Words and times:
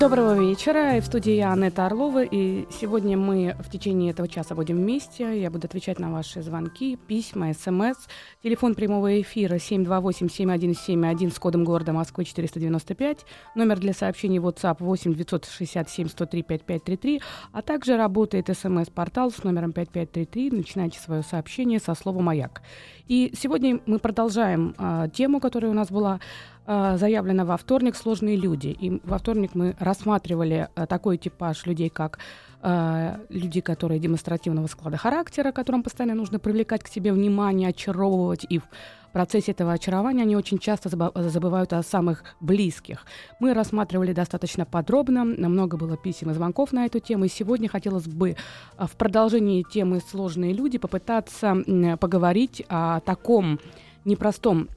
Доброго 0.00 0.34
вечера. 0.40 0.98
В 0.98 1.04
студии 1.04 1.34
я, 1.34 1.52
Анетта 1.52 1.84
Орлова. 1.84 2.24
И 2.24 2.66
сегодня 2.70 3.18
мы 3.18 3.54
в 3.58 3.70
течение 3.70 4.12
этого 4.12 4.28
часа 4.28 4.54
будем 4.54 4.76
вместе. 4.76 5.38
Я 5.38 5.50
буду 5.50 5.66
отвечать 5.66 5.98
на 5.98 6.10
ваши 6.10 6.40
звонки, 6.40 6.96
письма, 6.96 7.52
смс. 7.52 7.98
Телефон 8.42 8.74
прямого 8.74 9.20
эфира 9.20 9.56
728-7171 9.56 11.30
с 11.30 11.38
кодом 11.38 11.64
города 11.64 11.92
Москвы 11.92 12.24
495. 12.24 13.26
Номер 13.54 13.78
для 13.78 13.92
сообщений 13.92 14.38
WhatsApp 14.38 14.76
8 14.78 15.12
967 15.12 16.08
103 16.08 16.42
5533. 16.44 17.20
А 17.52 17.60
также 17.60 17.98
работает 17.98 18.48
смс-портал 18.56 19.30
с 19.30 19.44
номером 19.44 19.72
5533. 19.72 20.50
Начинайте 20.50 20.98
свое 20.98 21.22
сообщение 21.22 21.78
со 21.78 21.94
слова 21.94 22.20
«Маяк». 22.22 22.62
И 23.06 23.34
сегодня 23.36 23.80
мы 23.86 23.98
продолжаем 23.98 24.74
э, 24.78 25.08
тему, 25.12 25.40
которая 25.40 25.70
у 25.70 25.74
нас 25.74 25.90
была 25.90 26.20
э, 26.66 26.96
заявлена 26.96 27.44
во 27.44 27.56
вторник 27.56 27.96
«Сложные 27.96 28.36
люди». 28.36 28.68
И 28.68 29.00
во 29.04 29.18
вторник 29.18 29.50
мы 29.54 29.76
рассматривали 29.78 30.68
э, 30.74 30.86
такой 30.86 31.18
типаж 31.18 31.66
людей, 31.66 31.88
как 31.88 32.18
э, 32.62 33.16
люди, 33.28 33.60
которые 33.60 34.00
демонстративного 34.00 34.66
склада 34.66 34.96
характера, 34.96 35.52
которым 35.52 35.82
постоянно 35.82 36.14
нужно 36.14 36.38
привлекать 36.38 36.82
к 36.82 36.88
себе 36.88 37.12
внимание, 37.12 37.68
очаровывать 37.68 38.46
и 38.48 38.58
в 38.58 39.12
процессе 39.12 39.50
этого 39.50 39.72
очарования 39.72 40.22
они 40.22 40.36
очень 40.36 40.58
часто 40.58 40.88
забывают 40.88 41.72
о 41.72 41.82
самых 41.82 42.22
близких. 42.40 43.04
Мы 43.40 43.54
рассматривали 43.54 44.12
достаточно 44.12 44.64
подробно, 44.64 45.24
много 45.24 45.76
было 45.76 45.96
писем 45.96 46.30
и 46.30 46.34
звонков 46.34 46.72
на 46.72 46.86
эту 46.86 47.00
тему, 47.00 47.24
и 47.24 47.28
сегодня 47.28 47.68
хотелось 47.68 48.06
бы 48.06 48.36
а, 48.76 48.86
в 48.86 48.92
продолжении 48.92 49.64
темы 49.64 50.00
«Сложные 50.00 50.52
люди» 50.52 50.78
попытаться 50.78 51.56
поговорить 51.98 52.64
о 52.68 53.00
таком 53.00 53.58
непростом 54.04 54.68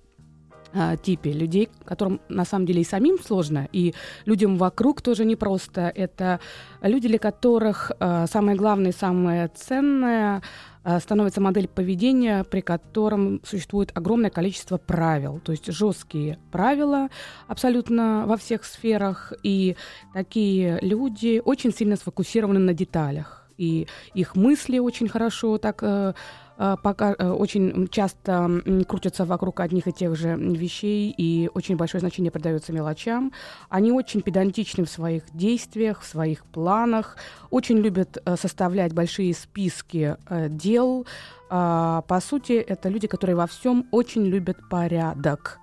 а, 0.73 0.97
типе 0.97 1.31
людей, 1.31 1.69
которым 1.85 2.19
на 2.29 2.45
самом 2.45 2.65
деле 2.65 2.81
и 2.81 2.85
самим 2.85 3.17
сложно, 3.19 3.67
и 3.71 3.93
людям 4.25 4.57
вокруг 4.57 5.01
тоже 5.01 5.25
непросто. 5.25 5.91
Это 5.93 6.39
люди, 6.81 7.07
для 7.07 7.19
которых 7.19 7.91
э, 7.99 8.25
самое 8.29 8.57
главное 8.57 8.91
и 8.91 8.95
самое 8.95 9.49
ценное 9.55 10.41
Э, 10.85 10.99
становится 10.99 11.39
модель 11.39 11.67
поведения, 11.67 12.43
при 12.43 12.61
котором 12.61 13.41
существует 13.45 13.91
огромное 13.93 14.29
количество 14.29 14.77
правил, 14.77 15.39
то 15.39 15.53
есть 15.53 15.71
жесткие 15.71 16.39
правила 16.51 17.07
абсолютно 17.47 18.25
во 18.27 18.35
всех 18.35 18.65
сферах, 18.65 19.31
и 19.43 19.77
такие 20.13 20.79
люди 20.81 21.41
очень 21.43 21.73
сильно 21.73 21.95
сфокусированы 21.95 22.59
на 22.59 22.73
деталях, 22.73 23.47
и 23.57 23.87
их 24.13 24.35
мысли 24.35 24.79
очень 24.79 25.07
хорошо 25.07 25.57
так 25.57 25.79
э, 25.83 25.85
Э, 25.87 26.13
пока 26.57 27.15
э, 27.17 27.29
очень 27.29 27.87
часто 27.89 28.61
крутятся 28.87 29.25
вокруг 29.25 29.59
одних 29.59 29.87
и 29.87 29.93
тех 29.93 30.15
же 30.15 30.35
вещей, 30.35 31.13
и 31.17 31.49
очень 31.53 31.75
большое 31.75 31.99
значение 31.99 32.31
придается 32.31 32.73
мелочам. 32.73 33.31
Они 33.69 33.91
очень 33.91 34.21
педантичны 34.21 34.85
в 34.85 34.89
своих 34.89 35.23
действиях, 35.33 36.01
в 36.01 36.05
своих 36.05 36.45
планах, 36.45 37.17
очень 37.49 37.77
любят 37.77 38.17
э, 38.23 38.35
составлять 38.35 38.93
большие 38.93 39.33
списки 39.33 40.17
дел. 40.49 41.05
А, 41.49 42.01
по 42.07 42.19
сути, 42.19 42.53
это 42.53 42.89
люди, 42.89 43.07
которые 43.07 43.35
во 43.35 43.47
всем 43.47 43.87
очень 43.91 44.25
любят 44.25 44.57
порядок 44.69 45.59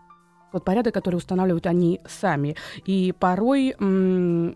тот 0.53 0.65
порядок, 0.65 0.95
который 0.95 1.17
устанавливают 1.17 1.67
они 1.67 2.01
сами. 2.07 2.57
И 2.87 3.15
порой 3.19 3.75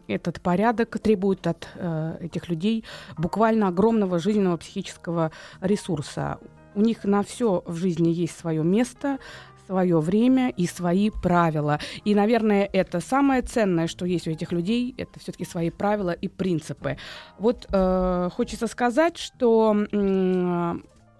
этот 0.09 0.41
порядок 0.41 0.99
требует 0.99 1.47
от 1.47 1.69
э, 1.75 2.19
этих 2.21 2.49
людей 2.49 2.84
буквально 3.16 3.69
огромного 3.69 4.19
жизненного 4.19 4.56
психического 4.56 5.31
ресурса. 5.60 6.38
У 6.75 6.81
них 6.81 7.05
на 7.05 7.22
все 7.22 7.62
в 7.66 7.77
жизни 7.77 8.09
есть 8.09 8.37
свое 8.37 8.65
место, 8.65 9.19
свое 9.66 9.99
время 10.00 10.50
и 10.50 10.66
свои 10.66 11.10
правила. 11.10 11.78
И, 12.05 12.15
наверное, 12.15 12.69
это 12.72 13.00
самое 13.00 13.43
ценное, 13.43 13.87
что 13.87 14.05
есть 14.06 14.28
у 14.28 14.31
этих 14.31 14.53
людей, 14.53 14.94
это 14.99 15.19
все-таки 15.21 15.44
свои 15.44 15.71
правила 15.71 16.11
и 16.11 16.28
принципы. 16.28 16.99
Вот 17.38 17.66
э, 17.71 18.28
хочется 18.34 18.66
сказать, 18.66 19.16
что 19.16 19.75
э, 19.91 20.75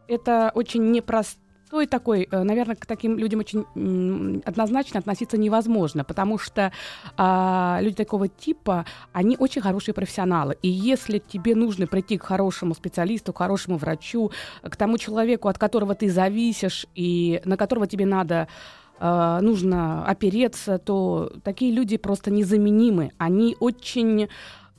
это 0.09 0.53
очень 0.55 0.91
непросто 0.91 1.44
простой 1.75 1.87
такой, 1.87 2.29
э, 2.31 2.43
наверное, 2.45 2.77
к 2.77 2.87
таким 2.87 3.19
людям 3.19 3.41
очень 3.41 3.65
однозначно 4.47 5.01
относиться 5.01 5.37
невозможно, 5.37 6.05
потому 6.05 6.39
что 6.39 6.71
а, 7.17 7.79
люди 7.83 7.97
такого 7.97 8.29
типа, 8.29 8.85
они 9.13 9.37
очень 9.39 9.63
хорошие 9.63 9.93
профессионалы. 9.95 10.57
И 10.63 10.69
если 10.69 11.19
тебе 11.19 11.55
нужно 11.55 11.87
прийти 11.87 12.17
к 12.17 12.23
хорошему 12.23 12.75
специалисту, 12.75 13.33
к 13.33 13.39
хорошему 13.39 13.79
врачу, 13.79 14.31
к 14.63 14.77
тому 14.77 14.99
человеку, 14.99 15.49
от 15.49 15.59
которого 15.59 15.95
ты 15.95 16.11
зависишь 16.11 16.87
и 16.97 17.41
на 17.45 17.57
которого 17.57 17.87
тебе 17.87 18.07
надо 18.07 18.47
э, 19.01 19.39
нужно 19.43 20.07
опереться, 20.07 20.79
то 20.79 21.33
такие 21.43 21.73
люди 21.73 21.97
просто 21.97 22.31
незаменимы. 22.31 23.11
Они 23.19 23.57
очень 23.61 24.29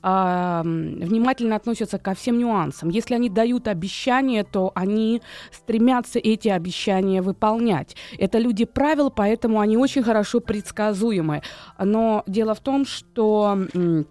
э, 0.05 0.61
внимательно 0.63 1.55
относятся 1.55 1.97
ко 1.97 2.13
всем 2.13 2.37
нюансам. 2.37 2.89
Если 2.89 3.15
они 3.15 3.29
дают 3.29 3.67
обещания, 3.67 4.43
то 4.43 4.71
они 4.75 5.21
стремятся 5.51 6.19
эти 6.19 6.47
обещания 6.49 7.21
выполнять. 7.21 7.95
Это 8.19 8.37
люди 8.37 8.65
правил, 8.65 9.09
поэтому 9.09 9.59
они 9.59 9.77
очень 9.77 10.03
хорошо 10.03 10.39
предсказуемы. 10.39 11.41
Но 11.79 12.23
дело 12.27 12.53
в 12.53 12.59
том, 12.59 12.85
что 12.85 13.57
э, 13.73 14.03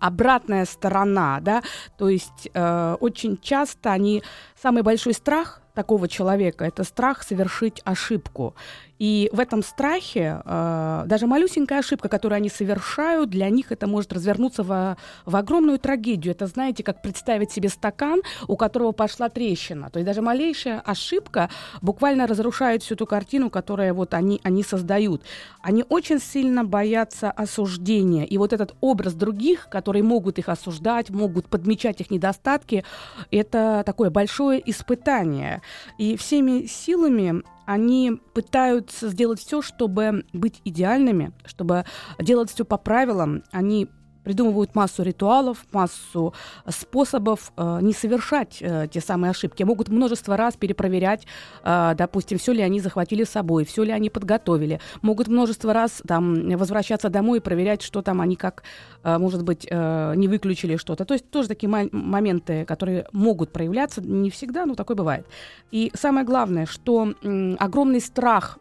обратная 0.00 0.66
сторона, 0.66 1.40
да, 1.40 1.62
то 1.96 2.08
есть 2.08 2.50
э, 2.52 2.96
очень 3.00 3.38
часто 3.40 3.90
они 3.92 4.22
самый 4.60 4.82
большой 4.82 5.14
страх 5.14 5.62
такого 5.74 6.08
человека 6.08 6.64
это 6.64 6.84
страх 6.84 7.22
совершить 7.22 7.82
ошибку. 7.84 8.54
И 8.98 9.28
в 9.32 9.40
этом 9.40 9.62
страхе 9.62 10.40
э, 10.44 11.02
даже 11.06 11.26
малюсенькая 11.26 11.80
ошибка, 11.80 12.08
которую 12.08 12.36
они 12.36 12.48
совершают, 12.48 13.30
для 13.30 13.50
них 13.50 13.72
это 13.72 13.86
может 13.86 14.12
развернуться 14.12 14.62
в, 14.62 14.96
в 15.26 15.36
огромную 15.36 15.78
трагедию. 15.78 16.32
Это, 16.32 16.46
знаете, 16.46 16.82
как 16.82 17.02
представить 17.02 17.50
себе 17.50 17.68
стакан, 17.68 18.22
у 18.46 18.56
которого 18.56 18.92
пошла 18.92 19.28
трещина. 19.28 19.90
То 19.90 19.98
есть 19.98 20.06
даже 20.06 20.22
малейшая 20.22 20.80
ошибка 20.80 21.50
буквально 21.82 22.26
разрушает 22.26 22.82
всю 22.82 22.96
ту 22.96 23.06
картину, 23.06 23.50
которую 23.50 23.94
вот 23.94 24.14
они, 24.14 24.40
они 24.44 24.62
создают. 24.62 25.22
Они 25.62 25.84
очень 25.88 26.20
сильно 26.20 26.64
боятся 26.64 27.30
осуждения. 27.30 28.24
И 28.24 28.38
вот 28.38 28.52
этот 28.52 28.74
образ 28.80 29.14
других, 29.14 29.68
которые 29.68 30.02
могут 30.02 30.38
их 30.38 30.48
осуждать, 30.48 31.10
могут 31.10 31.48
подмечать 31.48 32.00
их 32.00 32.10
недостатки, 32.10 32.84
это 33.30 33.82
такое 33.84 34.10
большое 34.10 34.62
испытание. 34.70 35.62
И 35.98 36.16
всеми 36.16 36.66
силами 36.66 37.42
они 37.66 38.20
пытаются 38.32 39.08
сделать 39.08 39.40
все, 39.40 39.62
чтобы 39.62 40.24
быть 40.32 40.60
идеальными, 40.64 41.32
чтобы 41.44 41.84
делать 42.18 42.50
все 42.50 42.64
по 42.64 42.76
правилам. 42.76 43.42
Они 43.52 43.88
придумывают 44.24 44.74
массу 44.74 45.02
ритуалов, 45.02 45.58
массу 45.72 46.34
способов 46.68 47.52
э, 47.56 47.78
не 47.82 47.92
совершать 47.92 48.58
э, 48.60 48.88
те 48.90 49.00
самые 49.00 49.30
ошибки. 49.30 49.62
Могут 49.62 49.88
множество 49.88 50.36
раз 50.36 50.56
перепроверять, 50.56 51.26
э, 51.62 51.94
допустим, 51.96 52.38
все 52.38 52.52
ли 52.52 52.62
они 52.62 52.80
захватили 52.80 53.24
с 53.24 53.30
собой, 53.30 53.64
все 53.64 53.84
ли 53.84 53.92
они 53.92 54.10
подготовили. 54.10 54.80
Могут 55.02 55.28
множество 55.28 55.72
раз 55.72 56.02
там 56.06 56.56
возвращаться 56.56 57.08
домой 57.10 57.38
и 57.38 57.40
проверять, 57.40 57.82
что 57.82 58.02
там 58.02 58.20
они 58.20 58.36
как, 58.36 58.64
э, 59.02 59.18
может 59.18 59.42
быть, 59.44 59.66
э, 59.70 60.14
не 60.16 60.28
выключили 60.28 60.76
что-то. 60.76 61.04
То 61.04 61.14
есть 61.14 61.30
тоже 61.30 61.48
такие 61.48 61.68
моменты, 61.68 62.64
которые 62.64 63.06
могут 63.12 63.52
проявляться, 63.52 64.00
не 64.02 64.30
всегда, 64.30 64.66
но 64.66 64.74
такое 64.74 64.96
бывает. 64.96 65.26
И 65.70 65.92
самое 65.94 66.24
главное, 66.24 66.66
что 66.66 67.12
э, 67.22 67.54
огромный 67.58 68.00
страх 68.00 68.58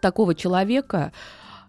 такого 0.00 0.34
человека, 0.34 1.12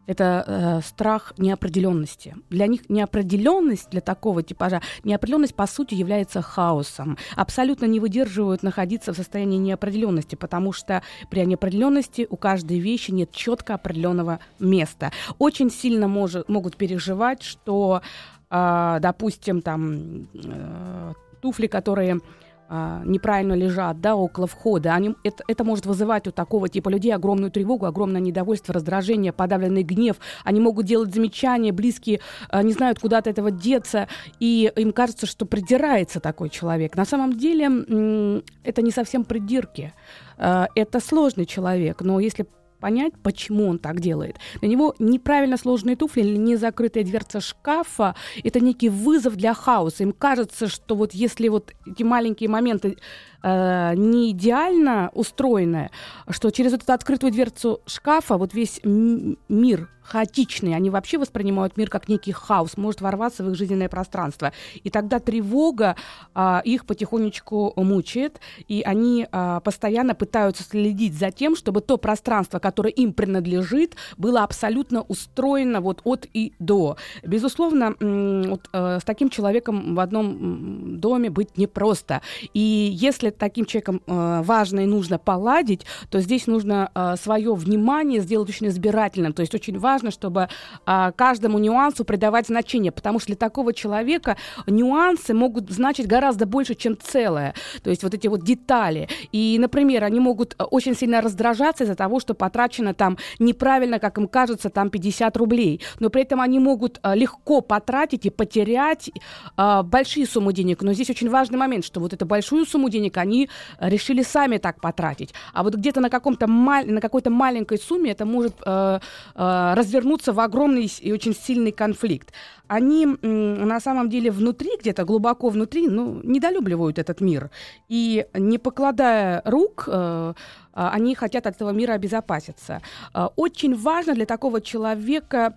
это 0.08 0.44
э, 0.48 0.82
страх 0.88 1.34
неопределенности. 1.38 2.36
Для 2.50 2.66
них 2.68 2.90
неопределенность 2.90 3.90
для 3.92 4.02
такого 4.02 4.42
типажа, 4.42 4.82
неопределенность 5.04 5.54
по 5.54 5.68
сути 5.68 5.94
является 5.94 6.42
хаосом. 6.42 7.18
Абсолютно 7.36 7.86
не 7.86 8.00
выдерживают 8.00 8.64
находиться 8.64 9.14
в 9.14 9.18
состоянии 9.18 9.58
неопределенности, 9.58 10.36
потому 10.36 10.72
что 10.72 11.04
при 11.30 11.46
неопределенности 11.46 12.26
у 12.30 12.38
каждой 12.38 12.80
вещи 12.80 13.12
нет 13.12 13.32
четко 13.32 13.76
определенного 13.76 14.40
места. 14.60 15.12
Очень 15.38 15.70
сильно 15.70 16.08
может, 16.08 16.50
могут 16.50 16.78
переживать, 16.78 17.44
что, 17.44 18.02
э, 18.50 18.98
допустим, 19.02 19.62
там 19.62 20.28
э, 20.34 21.14
туфли, 21.42 21.68
которые 21.68 22.22
а, 22.70 23.02
неправильно 23.06 23.54
лежат, 23.54 24.02
да, 24.02 24.16
около 24.16 24.46
входа, 24.46 24.94
они, 24.94 25.16
это, 25.24 25.44
это 25.48 25.64
может 25.64 25.86
вызывать 25.86 26.28
у 26.28 26.32
такого 26.32 26.68
типа 26.68 26.90
людей 26.90 27.14
огромную 27.14 27.50
тревогу, 27.50 27.86
огромное 27.86 28.20
недовольство, 28.20 28.74
раздражение, 28.74 29.32
подавленный 29.32 29.84
гнев. 29.84 30.18
Они 30.44 30.60
могут 30.60 30.86
делать 30.86 31.14
замечания, 31.14 31.72
близкие 31.72 32.20
а, 32.50 32.64
не 32.64 32.74
знают, 32.74 33.00
куда 33.00 33.20
от 33.20 33.28
этого 33.28 33.52
деться, 33.52 34.08
и 34.40 34.72
им 34.76 34.92
кажется, 34.92 35.26
что 35.26 35.46
придирается 35.46 36.20
такой 36.20 36.50
человек. 36.50 36.96
На 36.96 37.06
самом 37.06 37.38
деле 37.38 38.44
это 38.64 38.82
не 38.82 38.92
совсем 38.92 39.24
придирки. 39.24 39.94
А, 40.38 40.68
это 40.76 41.00
сложный 41.00 41.46
человек, 41.46 42.02
но 42.02 42.20
если 42.20 42.48
понять, 42.88 43.12
почему 43.22 43.68
он 43.68 43.80
так 43.80 44.00
делает. 44.00 44.38
Для 44.62 44.70
него 44.70 44.96
неправильно 44.98 45.58
сложенные 45.58 45.98
туфли 45.98 46.22
или 46.22 46.38
незакрытая 46.38 47.04
дверца 47.04 47.42
шкафа— 47.42 48.16
это 48.46 48.62
некий 48.62 48.88
вызов 48.88 49.36
для 49.36 49.54
хаоса. 49.54 50.04
Им 50.04 50.14
кажется, 50.14 50.70
что 50.70 50.96
вот 50.96 51.14
если 51.14 51.50
вот 51.50 51.74
эти 51.86 52.04
маленькие 52.04 52.48
моменты 52.50 52.96
э, 53.44 53.94
не 53.96 54.32
идеально 54.32 55.12
устроенная, 55.14 55.92
что 56.30 56.52
через 56.52 56.74
эту 56.74 56.92
открытую 56.92 57.32
дверцу 57.32 57.82
шкафа 57.86 58.38
вот 58.38 58.54
весь 58.54 58.80
мир 58.84 59.90
хаотичный, 60.08 60.76
они 60.76 60.90
вообще 60.90 61.18
воспринимают 61.18 61.78
мир 61.78 61.90
как 61.90 62.08
некий 62.08 62.32
хаос, 62.32 62.78
может 62.78 63.02
ворваться 63.02 63.44
в 63.44 63.50
их 63.50 63.56
жизненное 63.56 63.90
пространство. 63.90 64.54
И 64.84 64.90
тогда 64.90 65.20
тревога 65.20 65.96
а, 66.34 66.62
их 66.64 66.86
потихонечку 66.86 67.74
мучает, 67.76 68.40
и 68.68 68.82
они 68.82 69.28
а, 69.32 69.60
постоянно 69.60 70.16
пытаются 70.16 70.64
следить 70.64 71.14
за 71.14 71.32
тем, 71.32 71.56
чтобы 71.56 71.82
то 71.82 71.98
пространство, 71.98 72.60
которое 72.60 72.92
им 72.92 73.14
принадлежит, 73.14 73.96
было 74.18 74.44
абсолютно 74.44 75.02
устроено 75.02 75.82
вот 75.82 76.02
от 76.06 76.26
и 76.34 76.54
до. 76.60 76.98
Безусловно, 77.24 77.96
вот, 78.00 78.70
а, 78.72 79.00
с 79.00 79.04
таким 79.04 79.30
человеком 79.30 79.96
в 79.96 80.00
одном 80.00 81.00
доме 81.00 81.30
быть 81.30 81.58
непросто. 81.58 82.22
И 82.54 82.90
если 82.94 83.27
таким 83.32 83.66
человеком 83.66 84.02
э, 84.06 84.42
важно 84.44 84.82
и 84.82 84.86
нужно 84.86 85.18
поладить, 85.18 85.86
то 86.10 86.20
здесь 86.20 86.48
нужно 86.48 86.92
э, 86.94 87.16
свое 87.22 87.54
внимание 87.54 88.22
сделать 88.22 88.50
очень 88.50 88.68
избирательным. 88.68 89.34
То 89.34 89.42
есть 89.42 89.54
очень 89.56 89.78
важно, 89.80 90.12
чтобы 90.12 90.50
э, 90.86 91.12
каждому 91.16 91.60
нюансу 91.60 92.06
придавать 92.06 92.48
значение, 92.48 92.92
потому 92.92 93.20
что 93.20 93.28
для 93.28 93.36
такого 93.36 93.74
человека 93.74 94.38
нюансы 94.68 95.34
могут 95.34 95.70
значить 95.72 96.08
гораздо 96.08 96.46
больше, 96.46 96.76
чем 96.76 96.98
целое. 96.98 97.54
То 97.84 97.90
есть 97.90 98.04
вот 98.04 98.14
эти 98.14 98.28
вот 98.28 98.44
детали. 98.44 99.10
И, 99.32 99.58
например, 99.60 100.04
они 100.04 100.20
могут 100.20 100.56
э, 100.58 100.64
очень 100.64 100.96
сильно 100.96 101.22
раздражаться 101.22 101.84
из-за 101.84 101.96
того, 101.96 102.20
что 102.20 102.34
потрачено 102.34 102.94
там 102.94 103.18
неправильно, 103.40 104.00
как 104.00 104.18
им 104.18 104.28
кажется, 104.28 104.70
там 104.70 104.90
50 104.90 105.36
рублей. 105.38 105.82
Но 106.00 106.10
при 106.10 106.22
этом 106.22 106.42
они 106.42 106.60
могут 106.60 107.00
э, 107.04 107.16
легко 107.16 107.62
потратить 107.62 108.26
и 108.26 108.30
потерять 108.30 109.10
э, 109.58 109.84
большие 109.84 110.26
суммы 110.26 110.54
денег. 110.54 110.82
Но 110.82 110.94
здесь 110.94 111.10
очень 111.10 111.30
важный 111.30 111.58
момент, 111.58 111.86
что 111.86 112.00
вот 112.00 112.14
эту 112.14 112.26
большую 112.26 112.66
сумму 112.66 112.90
денег 112.90 113.17
они 113.18 113.50
решили 113.80 114.24
сами 114.24 114.58
так 114.58 114.82
потратить. 114.82 115.34
А 115.54 115.64
вот 115.64 115.76
где-то 115.76 116.02
на, 116.02 116.10
каком-то 116.10 116.48
на 116.48 117.02
какой-то 117.02 117.30
маленькой 117.30 117.78
сумме 117.78 118.12
это 118.12 118.26
может 118.26 118.54
э, 118.66 119.00
э, 119.36 119.74
развернуться 119.76 120.34
в 120.34 120.40
огромный 120.40 120.92
и 121.02 121.12
очень 121.12 121.36
сильный 121.36 121.72
конфликт. 121.72 122.34
Они 122.68 123.06
на 123.06 123.80
самом 123.80 124.10
деле 124.10 124.30
внутри, 124.30 124.72
где-то 124.80 125.06
глубоко 125.06 125.50
внутри, 125.50 125.88
ну, 125.88 126.20
недолюбливают 126.24 127.00
этот 127.00 127.22
мир. 127.22 127.50
И 127.88 128.26
не 128.34 128.58
покладая 128.58 129.42
рук, 129.46 129.86
э, 129.88 130.34
а, 130.78 130.92
они 130.92 131.16
хотят 131.16 131.48
от 131.48 131.56
этого 131.56 131.72
мира 131.72 131.94
обезопаситься. 131.94 132.82
Э, 133.14 133.30
очень 133.36 133.76
важно 133.76 134.14
для 134.14 134.26
такого 134.26 134.62
человека 134.62 135.56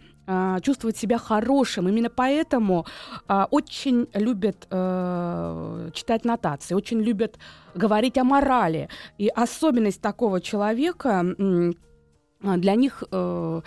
чувствовать 0.62 0.96
себя 0.96 1.18
хорошим. 1.18 1.88
Именно 1.88 2.08
поэтому 2.08 2.86
а, 3.26 3.48
очень 3.50 4.06
любят 4.14 4.66
а, 4.70 5.90
читать 5.92 6.24
нотации, 6.24 6.74
очень 6.74 7.00
любят 7.00 7.38
говорить 7.74 8.18
о 8.18 8.24
морали. 8.24 8.88
И 9.18 9.28
особенность 9.28 10.00
такого 10.00 10.40
человека 10.40 11.24
для 12.42 12.74
них 12.74 13.02
э, 13.10 13.60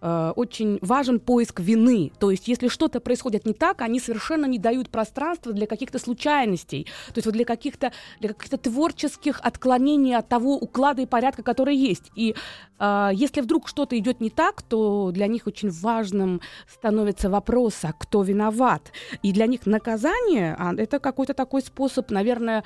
Э, 0.00 0.32
очень 0.36 0.78
важен 0.80 1.18
поиск 1.18 1.58
вины. 1.58 2.12
То 2.20 2.30
есть, 2.30 2.46
если 2.46 2.68
что-то 2.68 3.00
происходит 3.00 3.46
не 3.46 3.52
так, 3.52 3.82
они 3.82 3.98
совершенно 3.98 4.46
не 4.46 4.58
дают 4.58 4.90
пространства 4.90 5.52
для 5.52 5.66
каких-то 5.66 5.98
случайностей, 5.98 6.84
то 7.08 7.14
есть 7.16 7.26
вот 7.26 7.34
для 7.34 7.44
каких-то 7.44 7.92
для 8.20 8.32
каких-то 8.32 8.58
творческих 8.58 9.40
отклонений 9.42 10.14
от 10.14 10.28
того 10.28 10.56
уклада 10.56 11.02
и 11.02 11.06
порядка, 11.06 11.42
который 11.42 11.76
есть. 11.76 12.12
И 12.14 12.36
э, 12.78 13.10
если 13.12 13.40
вдруг 13.40 13.66
что-то 13.66 13.98
идет 13.98 14.20
не 14.20 14.30
так, 14.30 14.62
то 14.62 15.10
для 15.12 15.26
них 15.26 15.48
очень 15.48 15.70
важным 15.70 16.40
становится 16.72 17.28
вопрос, 17.28 17.78
а 17.82 17.92
кто 17.92 18.22
виноват. 18.22 18.92
И 19.22 19.32
для 19.32 19.46
них 19.46 19.66
наказание 19.66 20.54
а, 20.58 20.74
это 20.76 21.00
какой-то 21.00 21.34
такой 21.34 21.60
способ, 21.60 22.10
наверное, 22.12 22.62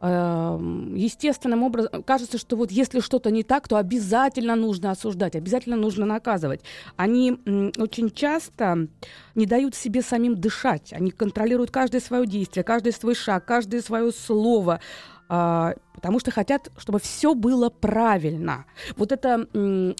естественным 0.00 1.62
образом 1.62 2.02
кажется, 2.02 2.36
что 2.38 2.56
вот 2.56 2.70
если 2.70 3.00
что-то 3.00 3.30
не 3.30 3.42
так, 3.42 3.66
то 3.66 3.76
обязательно 3.76 4.54
нужно 4.54 4.90
осуждать, 4.90 5.34
обязательно 5.36 5.76
нужно 5.76 6.04
наказывать. 6.04 6.60
Они 6.96 7.38
очень 7.78 8.10
часто 8.10 8.88
не 9.34 9.46
дают 9.46 9.74
себе 9.74 10.02
самим 10.02 10.34
дышать, 10.36 10.92
они 10.92 11.10
контролируют 11.10 11.70
каждое 11.70 12.00
свое 12.00 12.26
действие, 12.26 12.62
каждый 12.62 12.92
свой 12.92 13.14
шаг, 13.14 13.46
каждое 13.46 13.80
свое 13.80 14.12
слово. 14.12 14.80
А, 15.28 15.74
потому 15.92 16.20
что 16.20 16.30
хотят, 16.30 16.70
чтобы 16.76 17.00
все 17.00 17.34
было 17.34 17.68
правильно. 17.68 18.66
Вот 18.96 19.10
эта 19.12 19.46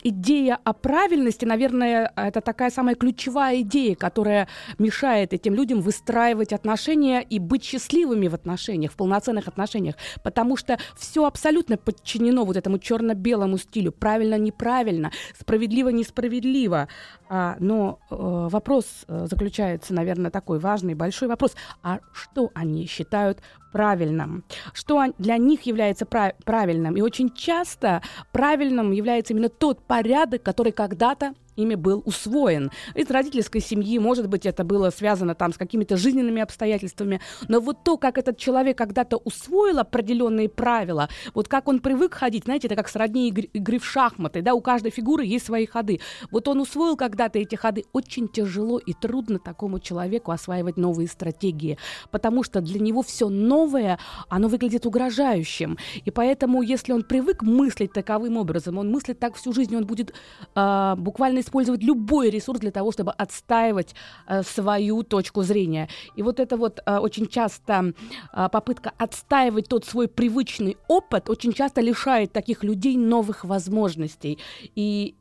идея 0.05 0.59
о 0.63 0.73
правильности, 0.73 1.45
наверное, 1.45 2.13
это 2.15 2.41
такая 2.41 2.71
самая 2.71 2.95
ключевая 2.95 3.63
идея, 3.63 3.97
которая 3.97 4.47
мешает 4.79 5.33
этим 5.33 5.55
людям 5.55 5.81
выстраивать 5.81 6.53
отношения 6.53 7.23
и 7.23 7.39
быть 7.39 7.65
счастливыми 7.65 8.29
в 8.29 8.35
отношениях, 8.35 8.93
в 8.93 8.97
полноценных 8.97 9.49
отношениях, 9.49 9.97
потому 10.23 10.57
что 10.57 10.79
все 10.97 11.25
абсолютно 11.25 11.77
подчинено 11.77 12.45
вот 12.45 12.57
этому 12.57 12.79
черно-белому 12.79 13.59
стилю, 13.59 13.91
правильно-неправильно, 13.91 15.11
справедливо-несправедливо. 15.41 16.89
А, 17.29 17.57
но 17.59 17.99
э, 18.11 18.15
вопрос 18.17 18.87
э, 19.09 19.27
заключается, 19.29 19.93
наверное, 19.93 20.31
такой 20.31 20.61
важный, 20.61 20.95
большой 20.95 21.27
вопрос, 21.27 21.57
а 21.83 21.99
что 22.13 22.51
они 22.55 22.87
считают 22.87 23.41
правильным, 23.73 24.45
что 24.73 25.05
для 25.19 25.37
них 25.37 25.63
является 25.63 26.07
прав- 26.07 26.35
правильным. 26.45 26.97
И 26.97 27.01
очень 27.01 27.31
часто 27.31 28.03
правильным 28.33 28.93
является 28.93 29.33
именно 29.33 29.49
тот 29.49 29.81
порядок, 29.83 30.43
который 30.43 30.73
когда-то 30.73 31.35
ими 31.57 31.75
был 31.75 32.03
усвоен. 32.05 32.71
Из 32.95 33.11
родительской 33.11 33.61
семьи, 33.61 33.99
может 33.99 34.29
быть, 34.29 34.47
это 34.47 34.65
было 34.65 34.91
связано 34.91 35.35
там 35.35 35.53
с 35.53 35.57
какими-то 35.57 35.97
жизненными 35.97 36.43
обстоятельствами, 36.43 37.21
но 37.49 37.61
вот 37.61 37.83
то, 37.85 37.97
как 37.97 38.19
этот 38.19 38.39
человек 38.39 38.79
когда-то 38.79 39.17
усвоил 39.17 39.79
определенные 39.79 40.49
правила, 40.49 41.09
вот 41.35 41.49
как 41.49 41.69
он 41.69 41.81
привык 41.81 42.15
ходить, 42.15 42.45
знаете, 42.45 42.69
это 42.69 42.77
как 42.77 42.89
сродни 42.89 43.29
игры, 43.29 43.49
игры 43.53 43.79
в 43.79 43.85
шахматы, 43.85 44.43
да, 44.43 44.55
у 44.55 44.61
каждой 44.61 44.91
фигуры 44.91 45.25
есть 45.25 45.47
свои 45.47 45.67
ходы. 45.67 46.01
Вот 46.31 46.49
он 46.49 46.61
усвоил 46.61 46.97
когда-то 46.97 47.39
эти 47.39 47.55
ходы. 47.55 47.85
Очень 47.93 48.29
тяжело 48.29 48.79
и 48.79 48.93
трудно 48.93 49.39
такому 49.39 49.81
человеку 49.81 50.33
осваивать 50.33 50.77
новые 50.77 51.09
стратегии, 51.09 51.79
потому 52.11 52.43
что 52.43 52.61
для 52.61 52.81
него 52.81 53.03
все 53.03 53.29
новое, 53.29 53.99
оно 54.29 54.49
выглядит 54.49 54.87
угрожающим. 54.87 55.79
И 56.05 56.11
поэтому, 56.11 56.63
если 56.63 56.93
он 56.93 57.03
привык 57.03 57.43
мыслить 57.43 57.93
таковым 57.93 58.37
образом, 58.37 58.79
он 58.79 58.91
мыслит 58.91 59.19
так 59.19 59.35
всю 59.35 59.53
жизнь, 59.53 59.75
он 59.77 59.87
будет 59.87 60.15
э, 60.55 60.95
буквально 60.97 61.41
использовать 61.47 61.83
любой 61.83 62.31
ресурс 62.31 62.61
для 62.61 62.71
того, 62.71 62.93
чтобы 62.93 63.13
отстаивать 63.13 63.95
э, 64.27 64.43
свою 64.43 65.03
точку 65.03 65.43
зрения. 65.43 65.89
И 66.17 66.23
вот 66.23 66.41
это 66.41 66.57
вот 66.57 66.81
э, 66.85 66.99
очень 66.99 67.29
часто 67.29 67.93
э, 68.33 68.49
попытка 68.51 68.93
отстаивать 68.99 69.69
тот 69.69 69.85
свой 69.85 70.09
привычный 70.09 70.77
опыт 70.89 71.31
очень 71.31 71.53
часто 71.53 71.81
лишает 71.81 72.33
таких 72.33 72.65
людей 72.65 72.97
новых 72.97 73.45
возможностей. 73.45 74.39
И 74.75 75.15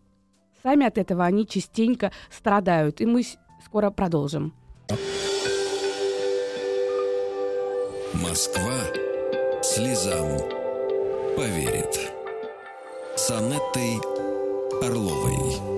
сами 0.64 0.86
от 0.86 0.98
этого 0.98 1.26
они 1.26 1.46
частенько 1.46 2.12
страдают. 2.30 3.02
И 3.02 3.06
мы 3.06 3.24
скоро 3.64 3.92
продолжим. 3.92 4.54
Москва 8.14 8.80
слезам 9.62 10.40
поверит. 11.36 12.12
С 13.16 13.32
Анеттой 13.32 14.00
Орловой. 14.82 15.75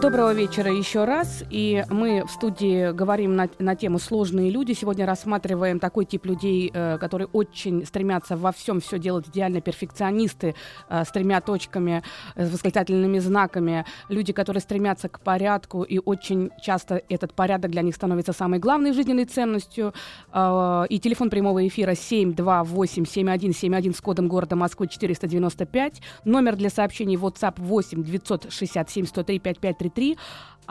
Доброго 0.00 0.32
вечера 0.32 0.72
еще 0.72 1.04
раз. 1.04 1.44
И 1.50 1.84
мы 1.90 2.24
в 2.24 2.30
студии 2.30 2.90
говорим 2.90 3.36
на, 3.36 3.50
на 3.58 3.76
тему 3.76 3.98
«Сложные 3.98 4.48
люди». 4.48 4.72
Сегодня 4.72 5.04
рассматриваем 5.04 5.78
такой 5.78 6.06
тип 6.06 6.24
людей, 6.24 6.70
э, 6.72 6.96
которые 6.96 7.28
очень 7.34 7.84
стремятся 7.84 8.38
во 8.38 8.50
всем 8.50 8.80
все 8.80 8.98
делать 8.98 9.28
идеально, 9.28 9.60
перфекционисты 9.60 10.54
э, 10.88 11.04
с 11.04 11.10
тремя 11.10 11.42
точками, 11.42 12.02
э, 12.34 12.46
с 12.46 12.50
восклицательными 12.50 13.18
знаками, 13.18 13.84
люди, 14.08 14.32
которые 14.32 14.62
стремятся 14.62 15.10
к 15.10 15.20
порядку, 15.20 15.82
и 15.82 16.00
очень 16.02 16.48
часто 16.62 17.02
этот 17.10 17.34
порядок 17.34 17.70
для 17.70 17.82
них 17.82 17.94
становится 17.94 18.32
самой 18.32 18.58
главной 18.58 18.94
жизненной 18.94 19.26
ценностью. 19.26 19.92
Э, 20.32 20.86
и 20.88 20.98
телефон 20.98 21.28
прямого 21.28 21.68
эфира 21.68 21.92
728-7171 21.92 23.94
с 23.94 24.00
кодом 24.00 24.28
города 24.28 24.56
Москвы 24.56 24.88
495. 24.88 26.00
Номер 26.24 26.56
для 26.56 26.70
сообщений 26.70 27.16
WhatsApp 27.16 27.56
8 27.58 28.02
967 28.02 29.04
103 29.04 29.38
5533 29.38 29.89
3. 29.90 30.16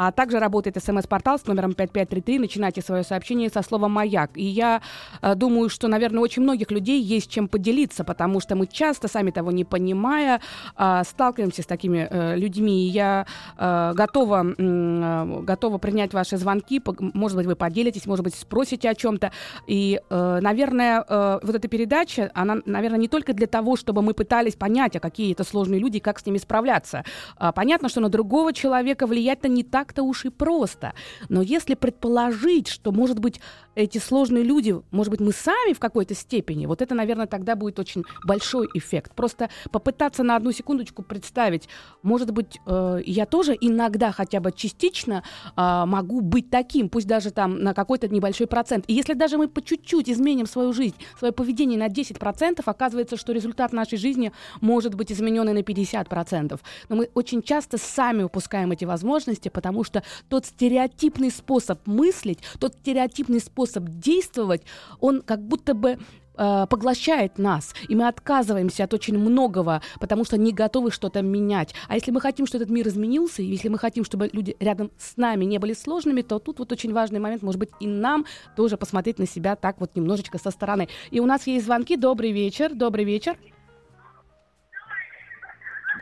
А 0.01 0.13
также 0.13 0.39
работает 0.39 0.81
смс-портал 0.81 1.37
с 1.37 1.45
номером 1.45 1.73
5533. 1.73 2.39
Начинайте 2.39 2.81
свое 2.81 3.03
сообщение 3.03 3.49
со 3.49 3.61
слова 3.61 3.89
«Маяк». 3.89 4.31
И 4.35 4.45
я 4.45 4.81
э, 5.21 5.35
думаю, 5.35 5.67
что, 5.67 5.89
наверное, 5.89 6.21
очень 6.21 6.41
многих 6.41 6.71
людей 6.71 7.01
есть 7.01 7.29
чем 7.29 7.49
поделиться, 7.49 8.05
потому 8.05 8.39
что 8.39 8.55
мы 8.55 8.67
часто, 8.67 9.09
сами 9.09 9.31
того 9.31 9.51
не 9.51 9.65
понимая, 9.65 10.39
э, 10.77 11.01
сталкиваемся 11.05 11.63
с 11.63 11.65
такими 11.65 12.07
э, 12.09 12.37
людьми. 12.37 12.87
И 12.87 12.91
я 12.91 13.25
э, 13.57 13.91
готова, 13.93 14.45
э, 14.57 15.41
готова 15.41 15.77
принять 15.79 16.13
ваши 16.13 16.37
звонки. 16.37 16.81
Может 17.13 17.35
быть, 17.35 17.45
вы 17.47 17.57
поделитесь, 17.57 18.05
может 18.05 18.23
быть, 18.23 18.35
спросите 18.35 18.89
о 18.89 18.95
чем-то. 18.95 19.33
И, 19.67 19.99
э, 20.09 20.39
наверное, 20.41 21.03
э, 21.05 21.39
вот 21.43 21.55
эта 21.55 21.67
передача, 21.67 22.31
она, 22.33 22.59
наверное, 22.65 22.99
не 22.99 23.09
только 23.09 23.33
для 23.33 23.47
того, 23.47 23.75
чтобы 23.75 24.01
мы 24.01 24.13
пытались 24.13 24.55
понять, 24.55 24.95
а 24.95 25.01
какие 25.01 25.33
это 25.33 25.43
сложные 25.43 25.81
люди, 25.81 25.99
как 25.99 26.19
с 26.19 26.25
ними 26.25 26.37
справляться. 26.37 27.03
А, 27.35 27.51
понятно, 27.51 27.89
что 27.89 27.99
на 27.99 28.07
другого 28.07 28.53
человека 28.53 29.05
влиять-то 29.05 29.49
не 29.49 29.65
так-то 29.89 30.03
уж 30.03 30.25
и 30.25 30.29
просто. 30.29 30.93
Но 31.29 31.41
если 31.41 31.75
предположить, 31.75 32.67
что, 32.67 32.91
может 32.91 33.19
быть, 33.19 33.41
эти 33.79 33.97
сложные 33.97 34.43
люди, 34.43 34.75
может 34.91 35.09
быть, 35.09 35.21
мы 35.21 35.31
сами 35.31 35.73
в 35.73 35.79
какой-то 35.79 36.13
степени, 36.13 36.65
вот 36.65 36.81
это, 36.81 36.95
наверное, 36.95 37.27
тогда 37.27 37.55
будет 37.55 37.79
очень 37.79 38.03
большой 38.25 38.67
эффект. 38.73 39.13
Просто 39.15 39.49
попытаться 39.71 40.23
на 40.23 40.35
одну 40.35 40.51
секундочку 40.51 41.01
представить, 41.01 41.69
может 42.03 42.31
быть, 42.31 42.59
э, 42.65 43.01
я 43.05 43.25
тоже 43.25 43.57
иногда 43.59 44.11
хотя 44.11 44.41
бы 44.41 44.51
частично 44.51 45.23
э, 45.55 45.83
могу 45.85 46.19
быть 46.19 46.49
таким, 46.49 46.89
пусть 46.89 47.07
даже 47.07 47.31
там 47.31 47.63
на 47.63 47.73
какой-то 47.73 48.09
небольшой 48.09 48.47
процент. 48.47 48.83
И 48.87 48.93
если 48.93 49.13
даже 49.13 49.37
мы 49.37 49.47
по 49.47 49.61
чуть-чуть 49.61 50.09
изменим 50.09 50.45
свою 50.45 50.73
жизнь, 50.73 50.95
свое 51.17 51.31
поведение 51.31 51.79
на 51.79 51.87
10%, 51.87 52.61
оказывается, 52.65 53.15
что 53.15 53.31
результат 53.31 53.71
нашей 53.71 53.97
жизни 53.97 54.33
может 54.59 54.95
быть 54.95 55.11
изменен 55.11 55.47
и 55.49 55.53
на 55.53 55.59
50%. 55.59 56.59
Но 56.89 56.95
мы 56.95 57.09
очень 57.13 57.41
часто 57.41 57.77
сами 57.77 58.23
упускаем 58.23 58.71
эти 58.71 58.83
возможности, 58.83 59.47
потому 59.47 59.85
что 59.85 60.03
тот 60.27 60.45
стереотипный 60.45 61.31
способ 61.31 61.79
мыслить, 61.87 62.39
тот 62.59 62.73
стереотипный 62.73 63.39
способ 63.39 63.68
действовать, 63.77 64.63
он 64.99 65.21
как 65.21 65.41
будто 65.41 65.73
бы 65.73 65.97
э, 66.37 66.65
поглощает 66.69 67.37
нас, 67.37 67.73
и 67.87 67.95
мы 67.95 68.07
отказываемся 68.07 68.85
от 68.85 68.93
очень 68.93 69.17
многого, 69.17 69.81
потому 69.99 70.23
что 70.23 70.37
не 70.37 70.51
готовы 70.51 70.91
что-то 70.91 71.21
менять. 71.21 71.75
А 71.87 71.95
если 71.95 72.11
мы 72.11 72.21
хотим, 72.21 72.45
чтобы 72.45 72.63
этот 72.63 72.73
мир 72.73 72.87
изменился, 72.87 73.41
и 73.41 73.45
если 73.45 73.69
мы 73.69 73.77
хотим, 73.77 74.03
чтобы 74.03 74.29
люди 74.31 74.55
рядом 74.59 74.91
с 74.97 75.17
нами 75.17 75.45
не 75.45 75.57
были 75.57 75.73
сложными, 75.73 76.21
то 76.21 76.39
тут 76.39 76.59
вот 76.59 76.71
очень 76.71 76.93
важный 76.93 77.19
момент, 77.19 77.43
может 77.43 77.59
быть, 77.59 77.69
и 77.79 77.87
нам 77.87 78.25
тоже 78.55 78.77
посмотреть 78.77 79.19
на 79.19 79.27
себя 79.27 79.55
так 79.55 79.79
вот 79.79 79.95
немножечко 79.95 80.37
со 80.37 80.51
стороны. 80.51 80.87
И 81.11 81.19
у 81.19 81.25
нас 81.25 81.47
есть 81.47 81.65
звонки. 81.65 81.97
Добрый 81.97 82.31
вечер, 82.31 82.73
добрый 82.73 83.05
вечер. 83.05 83.37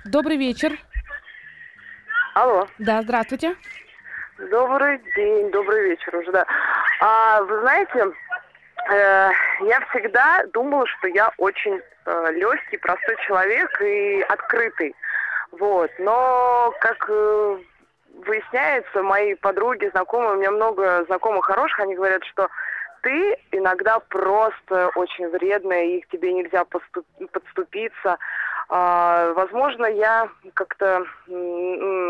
Добрый 0.06 0.38
вечер. 0.38 0.80
Алло. 2.34 2.68
Да, 2.78 3.02
здравствуйте. 3.02 3.56
Добрый 4.38 5.00
день, 5.16 5.50
добрый 5.50 5.90
вечер 5.90 6.16
уже, 6.16 6.32
да. 6.32 6.46
А, 7.02 7.42
вы 7.42 7.60
знаете, 7.62 8.06
э, 8.92 9.32
я 9.62 9.80
всегда 9.90 10.44
думала, 10.54 10.86
что 10.86 11.08
я 11.08 11.32
очень 11.40 11.82
э, 12.06 12.32
легкий, 12.34 12.78
простой 12.78 13.16
человек 13.26 13.82
и 13.82 14.22
открытый. 14.30 14.96
Вот. 15.54 15.90
Но, 15.98 16.72
как 16.82 17.10
э, 17.10 17.58
выясняется, 18.28 19.02
мои 19.02 19.34
подруги, 19.34 19.90
знакомые, 19.90 20.34
у 20.34 20.38
меня 20.38 20.52
много 20.52 21.04
знакомых 21.06 21.46
хороших, 21.46 21.80
они 21.80 21.96
говорят, 21.96 22.24
что 22.26 22.48
ты 23.02 23.38
иногда 23.52 23.98
просто 24.02 24.90
очень 24.94 25.30
вредная, 25.30 25.84
и 25.84 26.02
к 26.02 26.10
тебе 26.10 26.34
нельзя 26.34 26.64
подступиться. 26.66 28.20
А, 28.70 29.32
возможно, 29.34 29.86
я 29.86 30.30
как-то, 30.54 31.06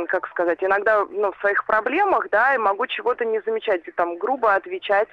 как 0.09 0.27
сказать, 0.29 0.63
иногда 0.63 1.05
ну, 1.05 1.31
в 1.31 1.39
своих 1.39 1.65
проблемах, 1.65 2.29
да, 2.31 2.55
и 2.55 2.57
могу 2.57 2.87
чего-то 2.87 3.25
не 3.25 3.41
замечать, 3.41 3.83
там, 3.95 4.17
грубо 4.17 4.55
отвечать. 4.55 5.07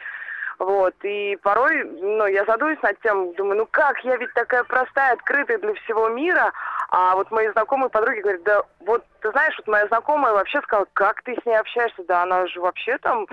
Вот, 0.58 0.94
и 1.02 1.36
порой, 1.42 1.84
ну, 1.84 2.26
я 2.26 2.44
задумываюсь 2.44 2.82
над 2.82 3.00
тем, 3.00 3.34
думаю, 3.34 3.58
ну 3.58 3.68
как, 3.70 3.98
я 4.04 4.16
ведь 4.16 4.32
такая 4.34 4.62
простая, 4.64 5.14
открытая 5.14 5.58
для 5.58 5.74
всего 5.74 6.08
мира, 6.08 6.52
а 6.90 7.16
вот 7.16 7.30
мои 7.30 7.48
знакомые 7.50 7.90
подруги 7.90 8.20
говорят, 8.20 8.42
да 8.44 8.62
вот, 8.80 9.04
ты 9.20 9.30
знаешь, 9.32 9.54
вот 9.58 9.66
моя 9.66 9.86
знакомая 9.88 10.32
вообще 10.32 10.60
сказала, 10.62 10.86
как 10.92 11.22
ты 11.22 11.34
с 11.34 11.44
ней 11.44 11.56
общаешься, 11.56 12.04
да 12.06 12.22
она 12.22 12.46
же 12.46 12.60
вообще 12.60 12.98
там 12.98 13.26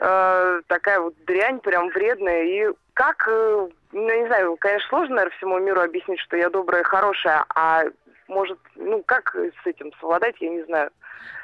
э, 0.00 0.60
такая 0.66 1.00
вот 1.00 1.14
дрянь 1.26 1.60
прям 1.60 1.88
вредная, 1.90 2.44
и 2.44 2.68
как, 2.94 3.28
э, 3.28 3.68
ну, 3.92 4.20
не 4.22 4.26
знаю, 4.26 4.56
конечно, 4.58 4.88
сложно, 4.88 5.16
наверное, 5.16 5.36
всему 5.36 5.58
миру 5.58 5.82
объяснить, 5.82 6.20
что 6.20 6.36
я 6.36 6.48
добрая, 6.48 6.82
хорошая, 6.82 7.44
а 7.54 7.84
может, 8.28 8.58
ну, 8.76 9.02
как 9.04 9.34
с 9.36 9.66
этим 9.66 9.92
совладать, 10.00 10.36
я 10.40 10.48
не 10.48 10.62
знаю. 10.62 10.90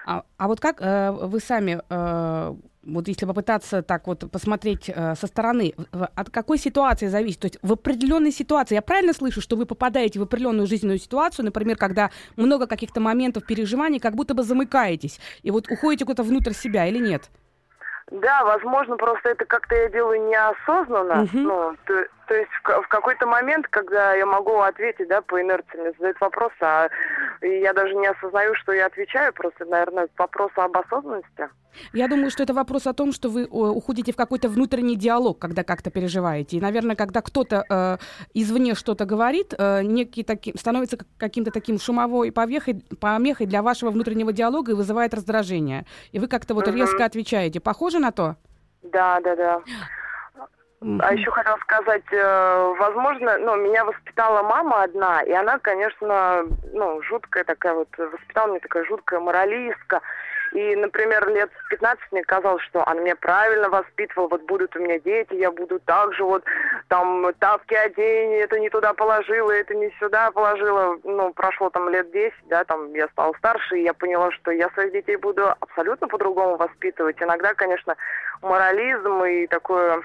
А, 0.07 0.25
а 0.38 0.49
вот 0.49 0.61
как 0.61 0.80
э, 0.80 1.11
вы 1.11 1.40
сами, 1.40 1.80
э, 1.88 2.54
вот 2.83 3.09
если 3.09 3.26
попытаться 3.26 3.83
так 3.83 4.07
вот 4.07 4.30
посмотреть 4.30 4.88
э, 4.88 5.14
со 5.14 5.26
стороны, 5.26 5.75
от 5.92 6.30
какой 6.30 6.59
ситуации 6.59 7.07
зависит? 7.07 7.40
То 7.40 7.47
есть 7.47 7.59
в 7.62 7.73
определенной 7.73 8.33
ситуации, 8.33 8.75
я 8.75 8.83
правильно 8.83 9.12
слышу, 9.12 9.40
что 9.40 9.57
вы 9.57 9.66
попадаете 9.66 10.19
в 10.19 10.23
определенную 10.23 10.66
жизненную 10.66 10.99
ситуацию, 10.99 11.45
например, 11.45 11.76
когда 11.76 12.11
много 12.37 12.66
каких-то 12.66 13.00
моментов 13.00 13.45
переживаний, 13.47 14.00
как 14.00 14.14
будто 14.14 14.35
бы 14.35 14.42
замыкаетесь, 14.42 15.21
и 15.42 15.50
вот 15.50 15.71
уходите 15.71 16.04
куда-то 16.04 16.23
внутрь 16.23 16.52
себя 16.52 16.87
или 16.87 16.99
нет? 16.99 17.30
Да, 18.11 18.45
возможно, 18.45 18.97
просто 18.97 19.28
это 19.28 19.45
как-то 19.45 19.75
я 19.75 19.88
делаю 19.88 20.21
неосознанно. 20.28 21.23
Угу. 21.23 21.38
Ну, 21.38 21.76
то, 21.87 22.04
то 22.31 22.37
есть 22.37 22.51
в, 22.63 22.83
в 22.83 22.87
какой-то 22.87 23.27
момент, 23.27 23.67
когда 23.67 24.15
я 24.15 24.25
могу 24.25 24.61
ответить, 24.61 25.09
да, 25.09 25.21
по 25.21 25.43
инерции 25.43 25.79
мне 25.79 25.91
задают 25.91 26.21
вопрос, 26.21 26.53
а 26.61 26.89
я 27.43 27.73
даже 27.73 27.93
не 27.97 28.07
осознаю, 28.07 28.55
что 28.55 28.71
я 28.71 28.87
отвечаю, 28.87 29.33
просто, 29.33 29.65
наверное, 29.65 30.07
вопрос 30.17 30.53
об 30.55 30.77
осознанности. 30.79 31.49
Я 31.93 32.07
думаю, 32.07 32.31
что 32.31 32.45
это 32.45 32.55
вопрос 32.55 32.87
о 32.87 32.93
том, 32.93 33.11
что 33.11 33.29
вы 33.31 33.47
уходите 33.47 34.13
в 34.13 34.17
какой-то 34.17 34.49
внутренний 34.49 34.95
диалог, 34.95 35.41
когда 35.41 35.65
как-то 35.65 35.91
переживаете. 35.91 36.59
И, 36.59 36.61
наверное, 36.61 36.95
когда 36.95 37.21
кто-то 37.21 37.65
э, 37.69 37.97
извне 38.33 38.77
что-то 38.77 39.07
говорит, 39.07 39.53
э, 39.59 39.83
некий 39.83 40.23
таки, 40.23 40.57
становится 40.57 40.99
каким-то 41.19 41.51
таким 41.51 41.81
шумовой 41.81 42.31
помехой, 42.31 42.81
помехой 43.01 43.47
для 43.47 43.61
вашего 43.61 43.91
внутреннего 43.91 44.33
диалога 44.33 44.71
и 44.71 44.77
вызывает 44.77 45.15
раздражение. 45.15 45.85
И 46.13 46.21
вы 46.21 46.29
как-то 46.29 46.55
вот 46.55 46.69
угу. 46.69 46.77
резко 46.77 47.05
отвечаете. 47.05 47.59
Похоже 47.59 47.99
на 47.99 48.13
то? 48.13 48.37
Да, 48.85 49.21
да, 49.21 49.35
да. 49.35 49.63
А 50.83 51.13
еще 51.13 51.31
хотела 51.31 51.59
сказать, 51.59 52.11
э, 52.11 52.75
возможно, 52.79 53.37
ну, 53.37 53.55
меня 53.57 53.85
воспитала 53.85 54.43
мама 54.43 54.85
одна, 54.85 55.21
и 55.21 55.33
она, 55.33 55.59
конечно, 55.59 56.45
ну, 56.73 57.03
жуткая 57.03 57.45
такая 57.45 57.75
вот, 57.75 57.89
воспитала 57.99 58.49
меня 58.49 58.61
такая 58.61 58.85
жуткая 58.87 59.21
моралистка. 59.21 60.01
И, 60.52 60.75
например, 60.75 61.28
лет 61.28 61.50
15 61.71 62.12
мне 62.12 62.25
казалось, 62.25 62.62
что 62.64 62.87
она 62.87 63.00
меня 63.00 63.14
правильно 63.16 63.69
воспитывала, 63.69 64.28
вот 64.28 64.42
будут 64.42 64.75
у 64.75 64.80
меня 64.80 64.99
дети, 64.99 65.35
я 65.35 65.52
буду 65.52 65.78
так 65.80 66.12
же 66.14 66.25
вот 66.25 66.42
там 66.88 67.33
тапки 67.38 67.75
одень, 67.75 68.35
это 68.35 68.59
не 68.59 68.69
туда 68.69 68.92
положила, 68.92 69.52
это 69.52 69.75
не 69.75 69.90
сюда 70.00 70.30
положила. 70.33 70.99
Ну, 71.04 71.33
прошло 71.33 71.71
там 71.71 71.88
лет 71.88 72.11
10, 72.11 72.35
да, 72.49 72.64
там 72.64 72.92
я 72.95 73.07
стала 73.09 73.33
старше, 73.35 73.78
и 73.78 73.85
я 73.85 73.95
поняла, 73.95 74.33
что 74.33 74.50
я 74.50 74.69
своих 74.71 74.92
детей 74.92 75.16
буду 75.16 75.54
абсолютно 75.61 76.09
по-другому 76.09 76.57
воспитывать. 76.57 77.23
Иногда, 77.23 77.54
конечно, 77.54 77.97
морализм 78.42 79.23
и 79.25 79.47
такое 79.47 80.02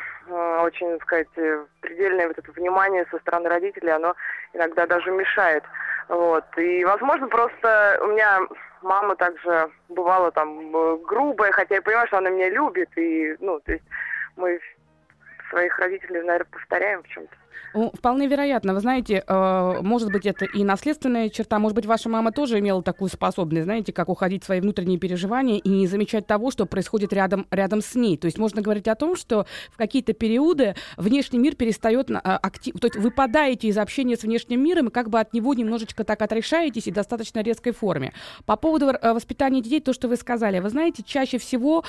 очень, 0.61 0.99
так 0.99 1.03
сказать, 1.03 1.61
предельное 1.81 2.27
вот 2.27 2.37
это 2.37 2.51
внимание 2.51 3.05
со 3.09 3.17
стороны 3.19 3.49
родителей, 3.49 3.91
оно 3.91 4.15
иногда 4.53 4.85
даже 4.85 5.11
мешает. 5.11 5.63
Вот. 6.07 6.45
И, 6.57 6.85
возможно, 6.85 7.27
просто 7.27 7.99
у 8.01 8.07
меня 8.07 8.41
мама 8.85 9.15
также 9.15 9.69
бывала 9.89 10.31
там 10.31 10.75
э, 10.75 10.97
грубая, 11.05 11.51
хотя 11.51 11.75
я 11.75 11.81
понимаю, 11.81 12.07
что 12.07 12.19
она 12.19 12.29
меня 12.29 12.49
любит, 12.49 12.89
и, 12.95 13.35
ну, 13.39 13.59
то 13.59 13.73
есть 13.73 13.83
мы 14.37 14.59
своих 15.49 15.77
родителей, 15.79 16.21
наверное, 16.21 16.47
повторяем 16.51 17.03
в 17.03 17.07
чем-то. 17.07 17.35
Вполне 17.93 18.27
вероятно. 18.27 18.73
Вы 18.73 18.79
знаете, 18.79 19.23
э, 19.27 19.79
может 19.81 20.11
быть, 20.11 20.25
это 20.25 20.45
и 20.45 20.63
наследственная 20.63 21.29
черта. 21.29 21.59
Может 21.59 21.75
быть, 21.75 21.85
ваша 21.85 22.07
мама 22.07 22.31
тоже 22.31 22.59
имела 22.59 22.81
такую 22.81 23.09
способность, 23.09 23.65
знаете, 23.65 23.91
как 23.91 24.07
уходить 24.07 24.43
в 24.43 24.45
свои 24.45 24.61
внутренние 24.61 24.97
переживания 24.97 25.57
и 25.57 25.69
не 25.69 25.87
замечать 25.87 26.25
того, 26.25 26.51
что 26.51 26.65
происходит 26.65 27.11
рядом, 27.11 27.47
рядом 27.51 27.81
с 27.81 27.95
ней. 27.95 28.17
То 28.17 28.25
есть 28.25 28.37
можно 28.37 28.61
говорить 28.61 28.87
о 28.87 28.95
том, 28.95 29.17
что 29.17 29.45
в 29.71 29.77
какие-то 29.77 30.13
периоды 30.13 30.75
внешний 30.95 31.39
мир 31.39 31.55
перестает 31.55 32.09
э, 32.09 32.13
актив... 32.13 32.79
То 32.79 32.87
есть 32.87 32.95
выпадаете 32.95 33.67
из 33.67 33.77
общения 33.77 34.15
с 34.15 34.23
внешним 34.23 34.63
миром 34.63 34.87
и 34.87 34.91
как 34.91 35.09
бы 35.09 35.19
от 35.19 35.33
него 35.33 35.53
немножечко 35.53 36.05
так 36.05 36.21
отрешаетесь 36.21 36.87
и 36.87 36.91
достаточно 36.91 37.41
резкой 37.41 37.73
форме. 37.73 38.13
По 38.45 38.55
поводу 38.55 38.87
э, 38.87 39.13
воспитания 39.13 39.61
детей, 39.61 39.81
то, 39.81 39.91
что 39.91 40.07
вы 40.07 40.15
сказали. 40.15 40.59
Вы 40.59 40.69
знаете, 40.69 41.03
чаще 41.03 41.37
всего 41.37 41.83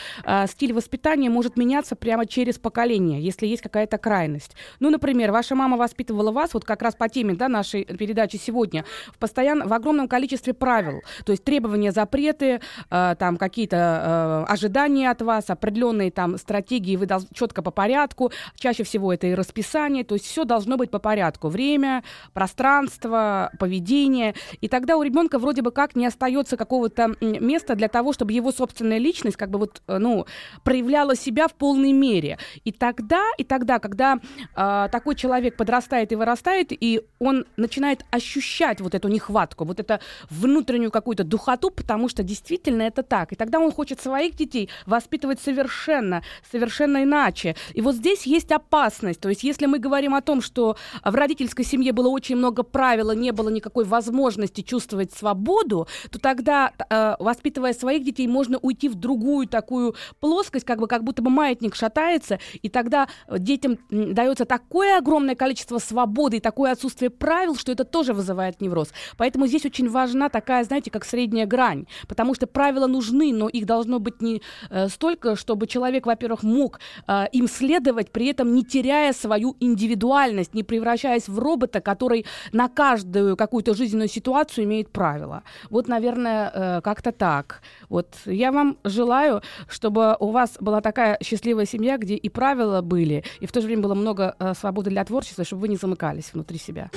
стиль 0.47 0.73
воспитания 0.73 1.31
может 1.31 1.57
меняться 1.57 1.95
прямо 1.95 2.27
через 2.27 2.59
поколение, 2.59 3.21
если 3.21 3.47
есть 3.47 3.63
какая-то 3.63 3.99
крайность. 3.99 4.57
Ну, 4.81 4.91
например, 4.91 5.31
ваша 5.31 5.55
мама 5.57 5.77
воспитывала 5.77 6.31
вас, 6.31 6.55
вот 6.55 6.65
как 6.65 6.83
раз 6.83 6.95
по 6.95 7.09
теме 7.09 7.35
да, 7.35 7.49
нашей 7.49 7.85
передачи 7.85 8.37
сегодня, 8.37 8.85
в, 9.09 9.19
постоянно, 9.19 9.67
в 9.67 9.73
огромном 9.73 10.09
количестве 10.09 10.55
правил, 10.55 11.03
то 11.25 11.33
есть 11.33 11.45
требования, 11.45 11.93
запреты, 11.93 12.61
э, 12.91 13.17
там 13.19 13.37
какие-то 13.37 14.47
э, 14.47 14.53
ожидания 14.53 15.11
от 15.11 15.23
вас, 15.23 15.51
определенные 15.51 16.11
там 16.11 16.39
стратегии, 16.39 16.97
вы 16.97 17.07
должны 17.07 17.29
четко 17.33 17.63
по 17.63 17.71
порядку, 17.71 18.33
чаще 18.57 18.85
всего 18.85 19.13
это 19.13 19.27
и 19.27 19.35
расписание, 19.35 20.05
то 20.05 20.15
есть 20.15 20.27
все 20.27 20.45
должно 20.45 20.77
быть 20.77 20.91
по 20.91 20.99
порядку, 20.99 21.49
время, 21.49 22.05
пространство, 22.33 23.51
поведение, 23.59 24.35
и 24.61 24.69
тогда 24.69 24.97
у 24.97 25.03
ребенка 25.03 25.39
вроде 25.39 25.63
бы 25.63 25.71
как 25.71 25.97
не 25.97 26.07
остается 26.07 26.57
какого-то 26.57 27.15
места 27.21 27.75
для 27.75 27.89
того, 27.89 28.13
чтобы 28.13 28.33
его 28.33 28.53
собственная 28.53 28.99
личность 28.99 29.37
как 29.37 29.51
бы 29.51 29.59
вот, 29.59 29.83
э, 29.87 29.99
ну, 29.99 30.27
проявляла 30.65 31.17
себя 31.17 31.49
в 31.49 31.55
полной 31.55 31.93
мере. 31.93 32.39
И 32.65 32.73
тогда, 32.73 33.23
и 33.39 33.45
тогда, 33.45 33.79
когда 33.79 34.19
э, 34.55 34.89
такой 34.91 35.15
человек 35.15 35.46
подрастает 35.51 36.13
и 36.13 36.17
вырастает, 36.17 36.69
и 36.71 37.03
он 37.19 37.45
начинает 37.57 38.05
ощущать 38.11 38.81
вот 38.81 38.95
эту 38.95 39.09
нехватку, 39.09 39.65
вот 39.65 39.81
эту 39.81 39.99
внутреннюю 40.31 40.91
какую-то 40.91 41.25
духоту, 41.25 41.71
потому 41.71 42.09
что 42.09 42.23
действительно 42.23 42.83
это 42.83 43.03
так. 43.03 43.33
И 43.33 43.37
тогда 43.37 43.59
он 43.59 43.73
хочет 43.73 44.01
своих 44.01 44.37
детей 44.37 44.69
воспитывать 44.87 45.41
совершенно, 45.41 46.23
совершенно 46.51 47.05
иначе. 47.05 47.57
И 47.75 47.81
вот 47.81 47.95
здесь 47.95 48.27
есть 48.27 48.53
опасность. 48.53 49.21
То 49.21 49.29
есть 49.29 49.45
если 49.45 49.67
мы 49.67 49.79
говорим 49.79 50.15
о 50.15 50.23
том, 50.23 50.43
что 50.43 50.77
в 51.05 51.15
родительской 51.15 51.65
семье 51.65 51.93
было 51.93 52.09
очень 52.09 52.37
много 52.37 52.63
правил, 52.63 53.13
не 53.13 53.33
было 53.33 53.49
никакой 53.49 53.85
возможности 53.85 54.63
чувствовать 54.63 55.13
свободу, 55.13 55.87
то 56.11 56.19
тогда, 56.19 56.73
э, 56.91 57.15
воспитывая 57.19 57.73
своих 57.73 58.05
детей, 58.05 58.27
можно 58.27 58.59
уйти 58.59 58.89
в 58.89 58.95
другую 58.95 59.47
такую 59.47 59.95
плоскость, 60.21 60.65
как 60.65 60.81
бы 60.81 60.89
как 60.89 61.05
будто 61.05 61.23
бы 61.23 61.31
маятник 61.31 61.75
шатается, 61.75 62.39
и 62.63 62.69
тогда 62.69 63.09
детям 63.31 63.79
дается 63.91 64.45
такое 64.45 64.99
огромное 64.99 65.36
количество 65.37 65.79
свободы 65.79 66.39
и 66.39 66.41
такое 66.41 66.73
отсутствие 66.73 67.11
правил, 67.11 67.55
что 67.55 67.73
это 67.73 67.85
тоже 67.85 68.13
вызывает 68.13 68.61
невроз. 68.61 68.93
Поэтому 69.17 69.47
здесь 69.47 69.65
очень 69.65 69.89
важна 69.89 70.29
такая, 70.29 70.65
знаете, 70.65 70.91
как 70.91 71.05
средняя 71.05 71.47
грань, 71.47 71.87
потому 72.09 72.35
что 72.35 72.47
правила 72.47 72.87
нужны, 72.87 73.33
но 73.33 73.49
их 73.49 73.67
должно 73.67 73.99
быть 73.99 74.21
не 74.21 74.43
э, 74.71 74.89
столько, 74.89 75.37
чтобы 75.37 75.67
человек, 75.67 76.07
во-первых, 76.07 76.43
мог 76.43 76.81
э, 77.07 77.27
им 77.33 77.49
следовать, 77.49 78.11
при 78.11 78.27
этом 78.27 78.55
не 78.55 78.65
теряя 78.65 79.13
свою 79.13 79.57
индивидуальность, 79.61 80.55
не 80.55 80.63
превращаясь 80.63 81.29
в 81.29 81.39
робота, 81.39 81.81
который 81.81 82.27
на 82.53 82.69
каждую 82.69 83.37
какую-то 83.37 83.75
жизненную 83.75 84.09
ситуацию 84.09 84.65
имеет 84.65 84.91
правила. 84.91 85.43
Вот, 85.71 85.89
наверное, 85.89 86.51
э, 86.55 86.81
как-то 86.83 87.13
так. 87.13 87.63
Вот 87.89 88.15
я 88.25 88.53
вам 88.53 88.79
желаю, 88.85 89.43
чтобы 89.69 90.17
у 90.21 90.31
вас 90.31 90.57
была 90.61 90.81
такая 90.81 91.19
счастливая 91.23 91.67
семья, 91.67 91.99
где 91.99 92.15
и 92.15 92.29
правила 92.29 92.81
были, 92.81 93.25
и 93.41 93.47
в 93.47 93.53
то 93.53 93.61
же 93.61 93.67
время 93.67 93.83
было 93.83 93.95
много 93.95 94.35
э, 94.39 94.55
свободы 94.55 94.91
для 94.91 95.05
творчества, 95.05 95.26
чтобы 95.33 95.63
вы 95.63 95.69
не 95.69 95.77
замыкались 95.77 96.33
внутри 96.33 96.59
себя. 96.59 96.91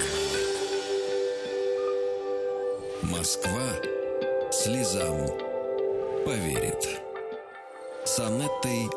Москва 3.03 3.69
слезам 4.51 5.27
поверит. 6.25 7.01
С 8.05 8.19
Анеттой 8.19 8.87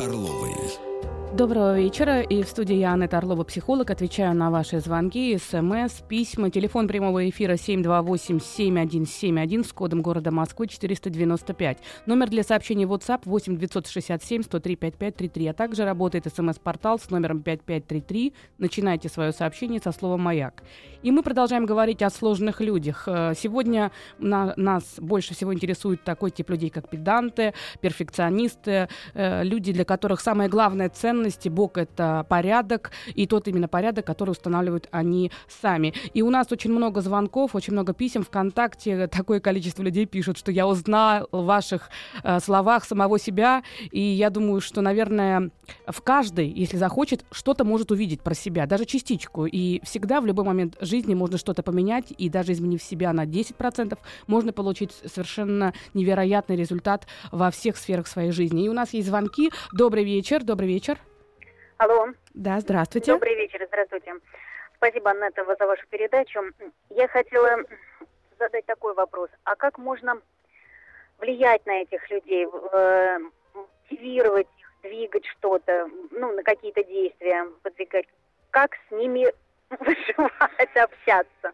Орловой. 0.00 1.17
Доброго 1.38 1.78
вечера. 1.78 2.20
И 2.22 2.42
в 2.42 2.48
студии 2.48 2.74
я, 2.74 2.94
Анетта 2.94 3.18
Орлова, 3.18 3.44
психолог. 3.44 3.92
Отвечаю 3.92 4.34
на 4.34 4.50
ваши 4.50 4.80
звонки, 4.80 5.38
смс, 5.38 6.02
письма. 6.08 6.50
Телефон 6.50 6.88
прямого 6.88 7.30
эфира 7.30 7.54
728-7171 7.54 9.64
с 9.64 9.72
кодом 9.72 10.02
города 10.02 10.32
Москвы 10.32 10.66
495. 10.66 11.78
Номер 12.06 12.28
для 12.28 12.42
сообщений 12.42 12.86
WhatsApp 12.86 13.20
8 13.24 13.56
967 13.56 14.42
103 14.42 14.74
5533. 14.74 15.46
А 15.46 15.54
также 15.54 15.84
работает 15.84 16.26
смс-портал 16.26 16.98
с 16.98 17.08
номером 17.08 17.42
5533. 17.42 18.34
Начинайте 18.58 19.08
свое 19.08 19.30
сообщение 19.30 19.80
со 19.80 19.92
слова 19.92 20.16
«Маяк». 20.16 20.64
И 21.04 21.12
мы 21.12 21.22
продолжаем 21.22 21.66
говорить 21.66 22.02
о 22.02 22.10
сложных 22.10 22.60
людях. 22.60 23.04
Э, 23.06 23.32
сегодня 23.36 23.92
на, 24.18 24.54
нас 24.56 24.96
больше 24.98 25.34
всего 25.34 25.54
интересует 25.54 26.02
такой 26.02 26.32
тип 26.32 26.50
людей, 26.50 26.70
как 26.70 26.88
педанты, 26.88 27.54
перфекционисты, 27.80 28.88
э, 29.14 29.44
люди, 29.44 29.72
для 29.72 29.84
которых 29.84 30.20
самая 30.20 30.48
главная 30.48 30.88
ценность, 30.88 31.27
Бог— 31.48 31.68
это 31.78 32.24
порядок, 32.28 32.92
и 33.14 33.26
тот 33.26 33.48
именно 33.48 33.68
порядок, 33.68 34.06
который 34.06 34.30
устанавливают 34.30 34.88
они 34.90 35.30
сами. 35.48 35.94
И 36.14 36.22
у 36.22 36.30
нас 36.30 36.50
очень 36.50 36.72
много 36.72 37.00
звонков, 37.00 37.54
очень 37.54 37.72
много 37.72 37.92
писем 37.92 38.22
ВКонтакте, 38.22 39.06
такое 39.08 39.40
количество 39.40 39.82
людей 39.82 40.06
пишут, 40.06 40.38
что 40.38 40.52
я 40.52 40.66
узнал 40.66 41.28
в 41.32 41.44
ваших 41.44 41.90
э, 42.22 42.40
словах 42.40 42.84
самого 42.84 43.18
себя, 43.18 43.62
и 43.90 44.00
я 44.00 44.30
думаю, 44.30 44.60
что, 44.60 44.80
наверное, 44.80 45.50
в 45.86 46.00
каждой, 46.02 46.48
если 46.48 46.76
захочет, 46.76 47.24
что-то 47.30 47.64
может 47.64 47.90
увидеть 47.90 48.22
про 48.22 48.34
себя, 48.34 48.66
даже 48.66 48.84
частичку, 48.84 49.46
и 49.46 49.80
всегда 49.84 50.20
в 50.20 50.26
любой 50.26 50.44
момент 50.44 50.76
жизни 50.80 51.14
можно 51.14 51.38
что-то 51.38 51.62
поменять, 51.62 52.12
и 52.16 52.28
даже 52.28 52.52
изменив 52.52 52.82
себя 52.82 53.12
на 53.12 53.24
10%, 53.24 53.98
можно 54.26 54.52
получить 54.52 54.92
совершенно 55.04 55.74
невероятный 55.94 56.56
результат 56.56 57.06
во 57.32 57.50
всех 57.50 57.76
сферах 57.76 58.06
своей 58.06 58.30
жизни. 58.30 58.64
И 58.64 58.68
у 58.68 58.72
нас 58.72 58.92
есть 58.92 59.08
звонки. 59.08 59.50
Добрый 59.72 60.04
вечер, 60.04 60.44
добрый 60.44 60.68
вечер. 60.68 60.98
Алло. 61.78 62.08
Да, 62.34 62.58
здравствуйте. 62.58 63.12
Добрый 63.12 63.36
вечер, 63.36 63.64
здравствуйте. 63.68 64.14
Спасибо, 64.76 65.10
Анетта, 65.10 65.44
за 65.44 65.66
вашу 65.66 65.86
передачу. 65.86 66.40
Я 66.90 67.06
хотела 67.06 67.62
задать 68.36 68.66
такой 68.66 68.94
вопрос. 68.94 69.30
А 69.44 69.54
как 69.54 69.78
можно 69.78 70.20
влиять 71.18 71.64
на 71.66 71.82
этих 71.82 72.10
людей, 72.10 72.48
э, 72.72 73.18
мотивировать 73.54 74.48
их, 74.58 74.72
двигать 74.82 75.24
что-то, 75.26 75.88
ну, 76.10 76.32
на 76.32 76.42
какие-то 76.42 76.82
действия 76.82 77.46
подвигать? 77.62 78.06
Как 78.50 78.74
с 78.88 78.90
ними 78.90 79.32
выживать, 79.70 80.76
общаться? 80.76 81.52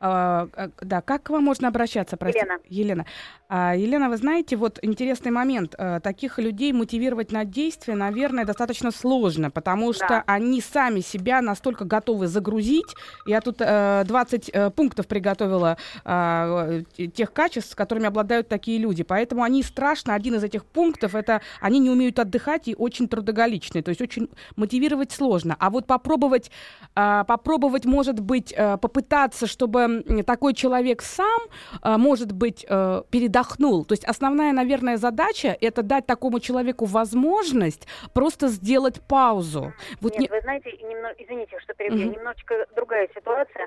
А, 0.00 0.48
да, 0.80 1.00
как 1.00 1.24
к 1.24 1.30
вам 1.30 1.44
можно 1.44 1.68
обращаться? 1.68 2.16
Простите? 2.16 2.46
Елена. 2.46 2.60
Елена. 2.68 3.06
А, 3.48 3.74
Елена, 3.76 4.08
вы 4.08 4.16
знаете, 4.16 4.56
вот 4.56 4.78
интересный 4.82 5.30
момент. 5.30 5.74
А, 5.76 6.00
таких 6.00 6.38
людей 6.38 6.72
мотивировать 6.72 7.32
на 7.32 7.44
действие, 7.44 7.96
наверное, 7.96 8.44
достаточно 8.44 8.90
сложно, 8.90 9.50
потому 9.50 9.92
что 9.92 10.08
да. 10.08 10.24
они 10.26 10.60
сами 10.60 11.00
себя 11.00 11.42
настолько 11.42 11.84
готовы 11.84 12.26
загрузить. 12.26 12.94
Я 13.26 13.40
тут 13.40 13.56
а, 13.60 14.04
20 14.04 14.50
а, 14.50 14.70
пунктов 14.70 15.06
приготовила 15.08 15.76
а, 16.04 16.80
тех 16.96 17.32
качеств, 17.32 17.72
с 17.72 17.74
которыми 17.74 18.06
обладают 18.06 18.48
такие 18.48 18.78
люди. 18.78 19.02
Поэтому 19.02 19.42
они 19.42 19.62
страшно. 19.62 20.14
Один 20.14 20.36
из 20.36 20.44
этих 20.44 20.64
пунктов 20.64 21.14
это 21.14 21.42
они 21.60 21.80
не 21.80 21.90
умеют 21.90 22.18
отдыхать 22.18 22.68
и 22.68 22.74
очень 22.76 23.08
трудоголичные. 23.08 23.82
То 23.82 23.90
есть 23.90 24.00
очень 24.00 24.30
мотивировать 24.56 25.12
сложно. 25.12 25.56
А 25.58 25.70
вот 25.70 25.86
попробовать, 25.86 26.50
а, 26.94 27.24
попробовать, 27.24 27.84
может 27.84 28.20
быть, 28.20 28.54
попытаться 28.54 29.23
добиваться, 29.24 29.46
чтобы 29.46 30.02
такой 30.26 30.54
человек 30.54 31.02
сам, 31.02 31.40
э, 31.82 31.96
может 31.96 32.32
быть, 32.32 32.66
э, 32.68 33.02
передохнул. 33.10 33.84
То 33.84 33.92
есть 33.92 34.04
основная, 34.04 34.52
наверное, 34.52 34.96
задача 34.96 35.56
это 35.60 35.82
дать 35.82 36.06
такому 36.06 36.40
человеку 36.40 36.84
возможность 36.84 37.86
просто 38.12 38.48
сделать 38.48 39.00
паузу. 39.08 39.72
Вот 40.00 40.12
Нет, 40.12 40.20
не... 40.20 40.28
вы 40.28 40.40
знаете, 40.42 40.72
немного, 40.72 41.14
извините, 41.18 41.58
что 41.60 41.74
перебью, 41.74 42.06
mm-hmm. 42.06 42.16
немножечко 42.16 42.66
другая 42.76 43.08
ситуация. 43.14 43.66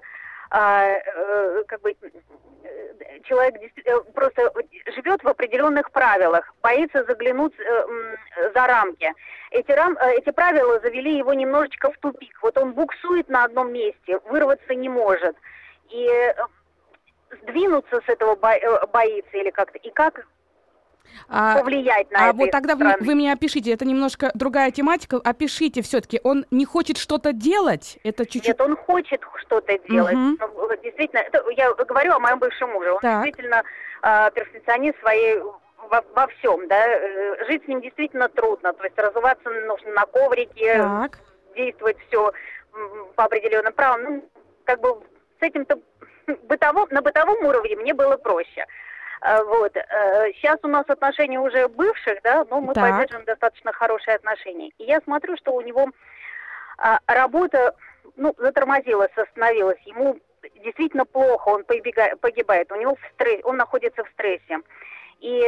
А, 0.50 0.86
э, 0.86 1.64
как 1.68 1.82
бы 1.82 1.96
человек 3.24 3.56
просто 4.14 4.52
живет 4.96 5.24
в 5.24 5.28
определенных 5.28 5.92
правилах, 5.92 6.54
боится 6.62 7.04
заглянуть 7.04 7.54
за 8.54 8.68
рамки. 8.68 9.14
Эти, 9.52 9.72
рам, 9.72 9.98
эти 10.02 10.32
правила 10.32 10.80
завели 10.80 11.18
его 11.18 11.34
немножечко 11.34 11.92
в 11.92 11.98
тупик. 11.98 12.40
Вот 12.42 12.58
он 12.58 12.74
буксует 12.74 13.30
на 13.30 13.44
одном 13.44 13.74
месте, 13.74 14.20
вырваться 14.26 14.74
не 14.76 14.90
может 14.90 15.36
и 15.90 16.08
э, 16.08 16.34
сдвинуться 17.42 18.02
с 18.06 18.10
этого 18.10 18.38
э, 18.54 18.88
боится 18.88 19.38
или 19.38 19.50
как-то, 19.50 19.78
и 19.78 19.90
как 19.92 20.28
а, 21.30 21.60
повлиять 21.60 22.10
на 22.12 22.30
а 22.30 22.34
вот 22.34 22.52
тогда 22.52 22.76
вы, 22.76 22.94
вы 23.00 23.16
мне 23.16 23.32
опишите, 23.32 23.72
это 23.74 23.86
немножко 23.86 24.32
другая 24.34 24.72
тематика, 24.72 25.20
опишите 25.24 25.82
все-таки, 25.82 26.20
он 26.24 26.46
не 26.52 26.66
хочет 26.66 26.98
что-то 26.98 27.34
делать, 27.34 28.00
это 28.04 28.26
чуть-чуть... 28.26 28.48
Нет, 28.48 28.62
он 28.62 28.76
хочет 28.76 29.22
что-то 29.42 29.78
делать, 29.90 30.14
угу. 30.14 30.38
ну, 30.40 30.70
действительно, 30.84 31.20
это, 31.20 31.44
я 31.52 31.74
говорю 31.74 32.14
о 32.14 32.20
моем 32.20 32.40
бывшем 32.40 32.72
муже, 32.72 32.94
он 32.94 33.00
так. 33.00 33.24
действительно 33.24 33.64
э, 34.04 34.32
перфекционист 34.34 35.00
своей 35.00 35.40
во, 35.90 36.04
во 36.16 36.28
всем, 36.28 36.68
да, 36.68 36.86
жить 37.48 37.64
с 37.66 37.68
ним 37.68 37.82
действительно 37.82 38.30
трудно, 38.30 38.74
то 38.74 38.84
есть 38.84 38.98
разуваться 38.98 39.50
нужно 39.50 39.92
на 39.92 40.06
коврике, 40.06 40.78
так. 40.78 41.20
действовать 41.56 41.98
все 42.08 42.32
по 43.16 43.26
определенным 43.26 43.74
правилам, 43.74 44.04
ну, 44.04 44.30
как 44.66 44.82
бы 44.82 45.02
с 45.40 45.42
этим-то 45.42 45.80
бытовом, 46.44 46.88
на 46.92 47.02
бытовом 47.02 47.44
уровне 47.46 47.76
мне 47.76 47.94
было 47.94 48.18
проще. 48.18 48.66
А, 49.22 49.44
вот. 49.44 49.74
Сейчас 50.36 50.56
э, 50.56 50.60
у 50.64 50.68
нас 50.68 50.86
отношения 50.88 51.40
уже 51.40 51.68
бывших, 51.68 52.22
да, 52.24 52.46
но 52.50 52.62
мы 52.62 52.74
так. 52.74 52.90
поддерживаем 52.90 53.26
достаточно 53.26 53.74
хорошие 53.74 54.16
отношения. 54.16 54.72
И 54.78 54.84
я 54.84 55.02
смотрю, 55.02 55.36
что 55.38 55.54
у 55.54 55.62
него 55.62 55.90
а, 56.78 57.00
работа, 57.08 57.76
ну, 58.16 58.34
затормозилась, 58.38 59.12
остановилась. 59.16 59.80
Ему 59.86 60.20
действительно 60.64 61.06
плохо, 61.06 61.50
он 61.50 61.64
погибает, 61.64 62.72
у 62.72 62.76
него 62.76 62.96
в 62.96 63.14
стресс, 63.14 63.42
он 63.44 63.58
находится 63.58 64.04
в 64.04 64.10
стрессе. 64.10 64.60
И 65.20 65.44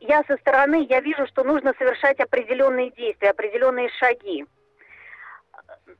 я 0.00 0.22
со 0.28 0.36
стороны, 0.36 0.86
я 0.88 1.00
вижу, 1.00 1.26
что 1.26 1.42
нужно 1.42 1.74
совершать 1.78 2.20
определенные 2.20 2.90
действия, 2.90 3.30
определенные 3.30 3.88
шаги 3.98 4.46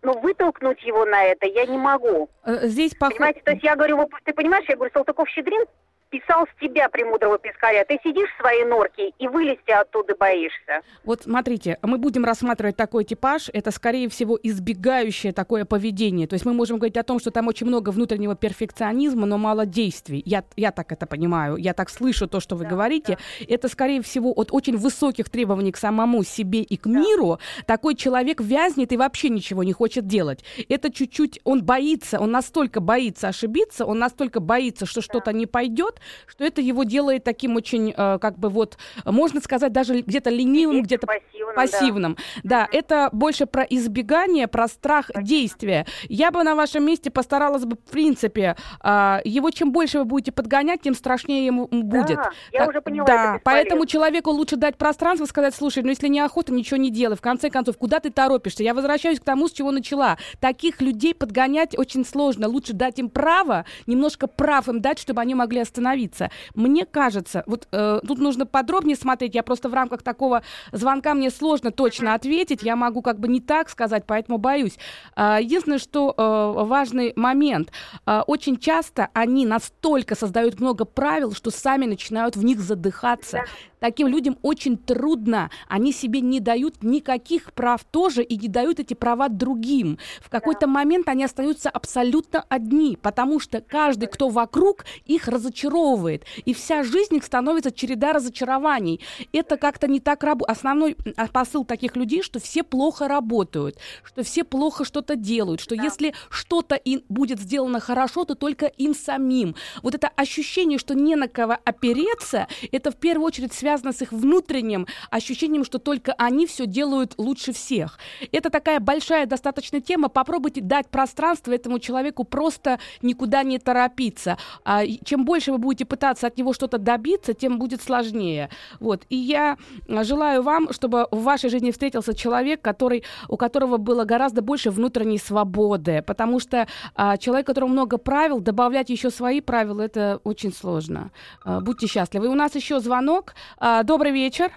ну, 0.03 0.19
вытолкнуть 0.21 0.83
его 0.83 1.05
на 1.05 1.25
это 1.25 1.47
я 1.47 1.67
не 1.67 1.79
могу. 1.79 2.29
Э, 2.45 2.67
здесь 2.67 2.95
пох... 2.95 3.11
Понимаете, 3.11 3.41
то 3.43 3.53
есть 3.53 3.65
я 3.65 3.75
говорю, 3.75 4.09
ты 4.25 4.33
понимаешь, 4.33 4.67
я 4.69 4.77
говорю, 4.77 4.93
Салтыков-Щедрин 4.93 5.67
списал 6.15 6.47
с 6.47 6.61
тебя 6.61 6.89
премудрого 6.89 7.39
пескаря. 7.39 7.85
Ты 7.85 7.99
сидишь 8.03 8.29
в 8.37 8.41
своей 8.41 8.65
норке 8.65 9.13
и 9.19 9.29
вылезти 9.29 9.71
оттуда 9.71 10.15
боишься. 10.17 10.83
Вот 11.05 11.23
смотрите, 11.23 11.79
мы 11.83 11.99
будем 11.99 12.25
рассматривать 12.25 12.77
такой 12.77 13.05
типаж. 13.05 13.51
Это, 13.53 13.71
скорее 13.71 14.09
всего, 14.09 14.39
избегающее 14.43 15.33
такое 15.33 15.65
поведение. 15.65 16.27
То 16.27 16.35
есть 16.35 16.45
мы 16.45 16.53
можем 16.53 16.79
говорить 16.79 16.97
о 16.97 17.03
том, 17.03 17.19
что 17.19 17.31
там 17.31 17.49
очень 17.49 17.67
много 17.67 17.91
внутреннего 17.91 18.35
перфекционизма, 18.37 19.27
но 19.27 19.39
мало 19.39 19.67
действий. 19.67 20.23
Я, 20.25 20.45
я 20.57 20.71
так 20.71 20.93
это 20.93 21.07
понимаю. 21.07 21.57
Я 21.57 21.75
так 21.75 21.91
слышу 21.91 22.29
то, 22.29 22.41
что 22.41 22.57
вы 22.57 22.65
да, 22.65 22.71
говорите. 22.71 23.19
Да. 23.41 23.55
Это, 23.55 23.69
скорее 23.69 24.03
всего, 24.03 24.33
от 24.33 24.49
очень 24.53 24.77
высоких 24.77 25.29
требований 25.31 25.73
к 25.73 25.77
самому 25.77 26.23
себе 26.25 26.61
и 26.61 26.77
к 26.77 26.87
да. 26.87 26.99
миру. 26.99 27.39
Такой 27.67 27.95
человек 27.95 28.41
вязнет 28.41 28.93
и 28.93 28.97
вообще 28.97 29.29
ничего 29.29 29.63
не 29.65 29.73
хочет 29.73 30.07
делать. 30.07 30.45
Это 30.69 30.93
чуть-чуть... 30.93 31.41
Он 31.45 31.63
боится, 31.65 32.21
он 32.21 32.31
настолько 32.31 32.81
боится 32.81 33.29
ошибиться, 33.29 33.85
он 33.85 33.99
настолько 33.99 34.41
боится, 34.41 34.87
что 34.87 35.01
да. 35.01 35.05
что-то 35.05 35.33
не 35.33 35.47
пойдет, 35.47 36.01
что 36.27 36.45
это 36.45 36.61
его 36.61 36.85
делает 36.85 37.25
таким 37.25 37.57
очень, 37.57 37.95
э, 37.97 38.19
как 38.19 38.39
бы 38.39 38.49
вот, 38.49 38.79
можно 39.05 39.41
сказать, 39.41 39.73
даже 39.73 40.01
где-то 40.01 40.31
ленивым, 40.31 40.83
где-то 40.83 41.07
пассивным. 41.07 41.55
пассивным. 41.55 42.17
Да, 42.43 42.61
да 42.61 42.69
это 42.71 43.09
больше 43.13 43.47
про 43.47 43.63
избегание, 43.63 44.49
про 44.49 44.69
страх 44.69 45.07
Спасибо. 45.07 45.27
действия. 45.27 45.87
Я 46.09 46.31
бы 46.31 46.43
на 46.43 46.55
вашем 46.55 46.85
месте 46.85 47.11
постаралась 47.11 47.65
бы, 47.65 47.77
в 47.77 47.91
принципе, 47.91 48.57
э, 48.83 49.19
его 49.25 49.51
чем 49.51 49.73
больше 49.73 49.99
вы 49.99 50.05
будете 50.05 50.33
подгонять, 50.33 50.83
тем 50.83 50.95
страшнее 50.95 51.47
ему 51.47 51.67
будет. 51.71 52.17
Да, 52.17 52.31
я 52.53 52.69
уже 52.69 52.81
поняла, 52.81 53.07
да, 53.07 53.41
поэтому 53.45 53.87
человеку 53.87 54.31
лучше 54.31 54.57
дать 54.57 54.77
пространство, 54.77 55.27
сказать, 55.27 55.55
слушай, 55.55 55.83
ну 55.83 55.91
если 55.91 56.09
не 56.09 56.21
охота, 56.21 56.53
ничего 56.53 56.77
не 56.77 56.91
делай. 56.91 57.17
В 57.17 57.21
конце 57.21 57.51
концов, 57.51 57.77
куда 57.79 58.01
ты 58.01 58.11
торопишься? 58.11 58.63
Я 58.63 58.75
возвращаюсь 58.75 59.21
к 59.21 59.25
тому, 59.25 59.49
с 59.49 59.53
чего 59.53 59.71
начала. 59.71 60.19
Таких 60.41 60.81
людей 60.81 61.15
подгонять 61.15 61.77
очень 61.79 62.05
сложно. 62.05 62.49
Лучше 62.49 62.73
дать 62.73 62.99
им 62.99 63.09
право, 63.09 63.65
немножко 63.87 64.27
прав 64.27 64.69
им 64.69 64.81
дать, 64.81 64.99
чтобы 64.99 65.21
они 65.21 65.35
могли 65.35 65.61
остановиться 65.61 65.94
остановиться. 65.95 66.31
Мне 66.55 66.85
кажется, 66.85 67.43
вот 67.47 67.69
э, 67.73 68.01
тут 68.07 68.19
нужно 68.19 68.47
подробнее 68.47 68.97
смотреть. 68.97 69.35
Я 69.35 69.43
просто 69.43 69.69
в 69.69 69.75
рамках 69.75 70.03
такого 70.03 70.43
звонка 70.73 71.15
мне 71.15 71.31
сложно 71.31 71.71
точно 71.71 72.15
ответить. 72.15 72.63
Я 72.63 72.77
могу 72.77 73.03
как 73.03 73.19
бы 73.19 73.29
не 73.29 73.41
так 73.41 73.69
сказать, 73.69 74.05
поэтому 74.07 74.39
боюсь. 74.39 74.79
Э, 75.17 75.39
единственное, 75.41 75.79
что 75.79 76.15
э, 76.17 76.65
важный 76.65 77.13
момент. 77.17 77.73
Э, 78.07 78.23
очень 78.27 78.57
часто 78.57 79.09
они 79.15 79.47
настолько 79.47 80.15
создают 80.15 80.61
много 80.61 80.85
правил, 80.85 81.33
что 81.33 81.51
сами 81.51 81.87
начинают 81.87 82.37
в 82.37 82.45
них 82.45 82.61
задыхаться. 82.61 83.45
Таким 83.85 84.09
людям 84.09 84.39
очень 84.41 84.79
трудно. 84.79 85.51
Они 85.69 85.93
себе 85.93 86.23
не 86.23 86.41
дают 86.41 86.83
никаких 86.83 87.53
прав 87.53 87.85
тоже 87.85 88.23
и 88.23 88.39
не 88.39 88.49
дают 88.49 88.81
эти 88.81 88.95
права 88.95 89.29
другим. 89.29 89.99
В 90.23 90.31
какой-то 90.31 90.67
момент 90.67 91.07
они 91.07 91.23
остаются 91.23 91.69
абсолютно 91.69 92.47
одни, 92.49 92.97
потому 93.03 93.41
что 93.41 93.61
каждый, 93.61 94.09
кто 94.09 94.31
вокруг, 94.31 94.87
их 95.05 95.29
разочаровывает. 95.29 96.25
И 96.47 96.55
вся 96.55 96.83
жизнь 96.83 97.17
их 97.17 97.25
становится 97.25 97.71
череда 97.71 98.15
разочарований. 98.15 99.03
Это 99.35 99.59
как-то 99.59 99.87
не 99.87 100.01
так 100.01 100.25
работает. 100.25 100.57
Основной 100.57 100.97
а, 101.19 101.27
посыл 101.27 101.67
таких 101.67 101.95
людей, 101.95 102.23
что 102.23 102.41
все 102.41 102.63
плохо 102.63 103.07
работают, 103.07 103.77
что 104.03 104.23
все 104.23 104.45
плохо 104.45 104.87
что-то 104.87 105.15
делают, 105.15 105.61
что 105.61 105.77
да. 105.77 105.83
если 105.83 106.15
что-то 106.31 106.75
и 106.75 107.05
будет 107.11 107.39
сделано 107.39 107.81
хорошо, 107.81 108.25
то 108.25 108.35
только 108.35 108.65
им 108.65 108.95
самим. 108.95 109.55
Вот 109.83 109.95
это 109.95 110.09
ощущение, 110.09 110.79
что 110.79 110.95
не 110.95 111.17
на 111.17 111.29
кого 111.29 111.59
опереться, 111.67 112.49
это 112.73 112.91
в 112.91 112.97
первую 112.97 113.27
очередь 113.27 113.53
связано 113.53 113.74
связано 113.75 113.93
с 113.93 114.03
их 114.03 114.13
внутренним 114.13 114.87
ощущением, 115.11 115.65
что 115.65 115.79
только 115.79 116.13
они 116.13 116.47
все 116.47 116.67
делают 116.67 117.15
лучше 117.19 117.53
всех. 117.53 117.99
Это 118.31 118.51
такая 118.51 118.79
большая 118.79 119.27
достаточно 119.27 119.81
тема. 119.81 120.09
Попробуйте 120.09 120.61
дать 120.61 120.89
пространство 120.89 121.53
этому 121.53 121.81
человеку 121.81 122.25
просто 122.25 122.79
никуда 123.03 123.43
не 123.43 123.59
торопиться. 123.59 124.39
А, 124.65 124.83
чем 125.05 125.25
больше 125.25 125.51
вы 125.51 125.59
будете 125.59 125.85
пытаться 125.85 126.29
от 126.29 126.39
него 126.39 126.53
что-то 126.53 126.79
добиться, 126.79 127.35
тем 127.35 127.59
будет 127.59 127.83
сложнее. 127.83 128.49
Вот. 128.79 129.03
И 129.11 129.17
я 129.17 129.57
желаю 129.89 130.43
вам, 130.43 130.73
чтобы 130.73 131.09
в 131.11 131.23
вашей 131.23 131.51
жизни 131.51 131.73
встретился 131.73 132.15
человек, 132.15 132.63
который, 132.63 133.03
у 133.29 133.37
которого 133.37 133.77
было 133.77 134.05
гораздо 134.05 134.41
больше 134.41 134.71
внутренней 134.71 135.19
свободы, 135.19 136.03
потому 136.07 136.39
что 136.39 136.69
а, 136.95 137.17
человек, 137.17 137.47
у 137.47 137.51
которого 137.51 137.71
много 137.71 137.99
правил, 137.99 138.41
добавлять 138.41 138.91
еще 138.91 139.11
свои 139.11 139.41
правила, 139.41 139.83
это 139.83 140.21
очень 140.23 140.53
сложно. 140.53 141.11
А, 141.45 141.61
будьте 141.61 141.89
счастливы. 141.89 142.29
У 142.29 142.35
нас 142.35 142.55
еще 142.55 142.79
звонок. 142.79 143.35
А, 143.67 143.83
добрый 143.83 144.13
вечер. 144.13 144.53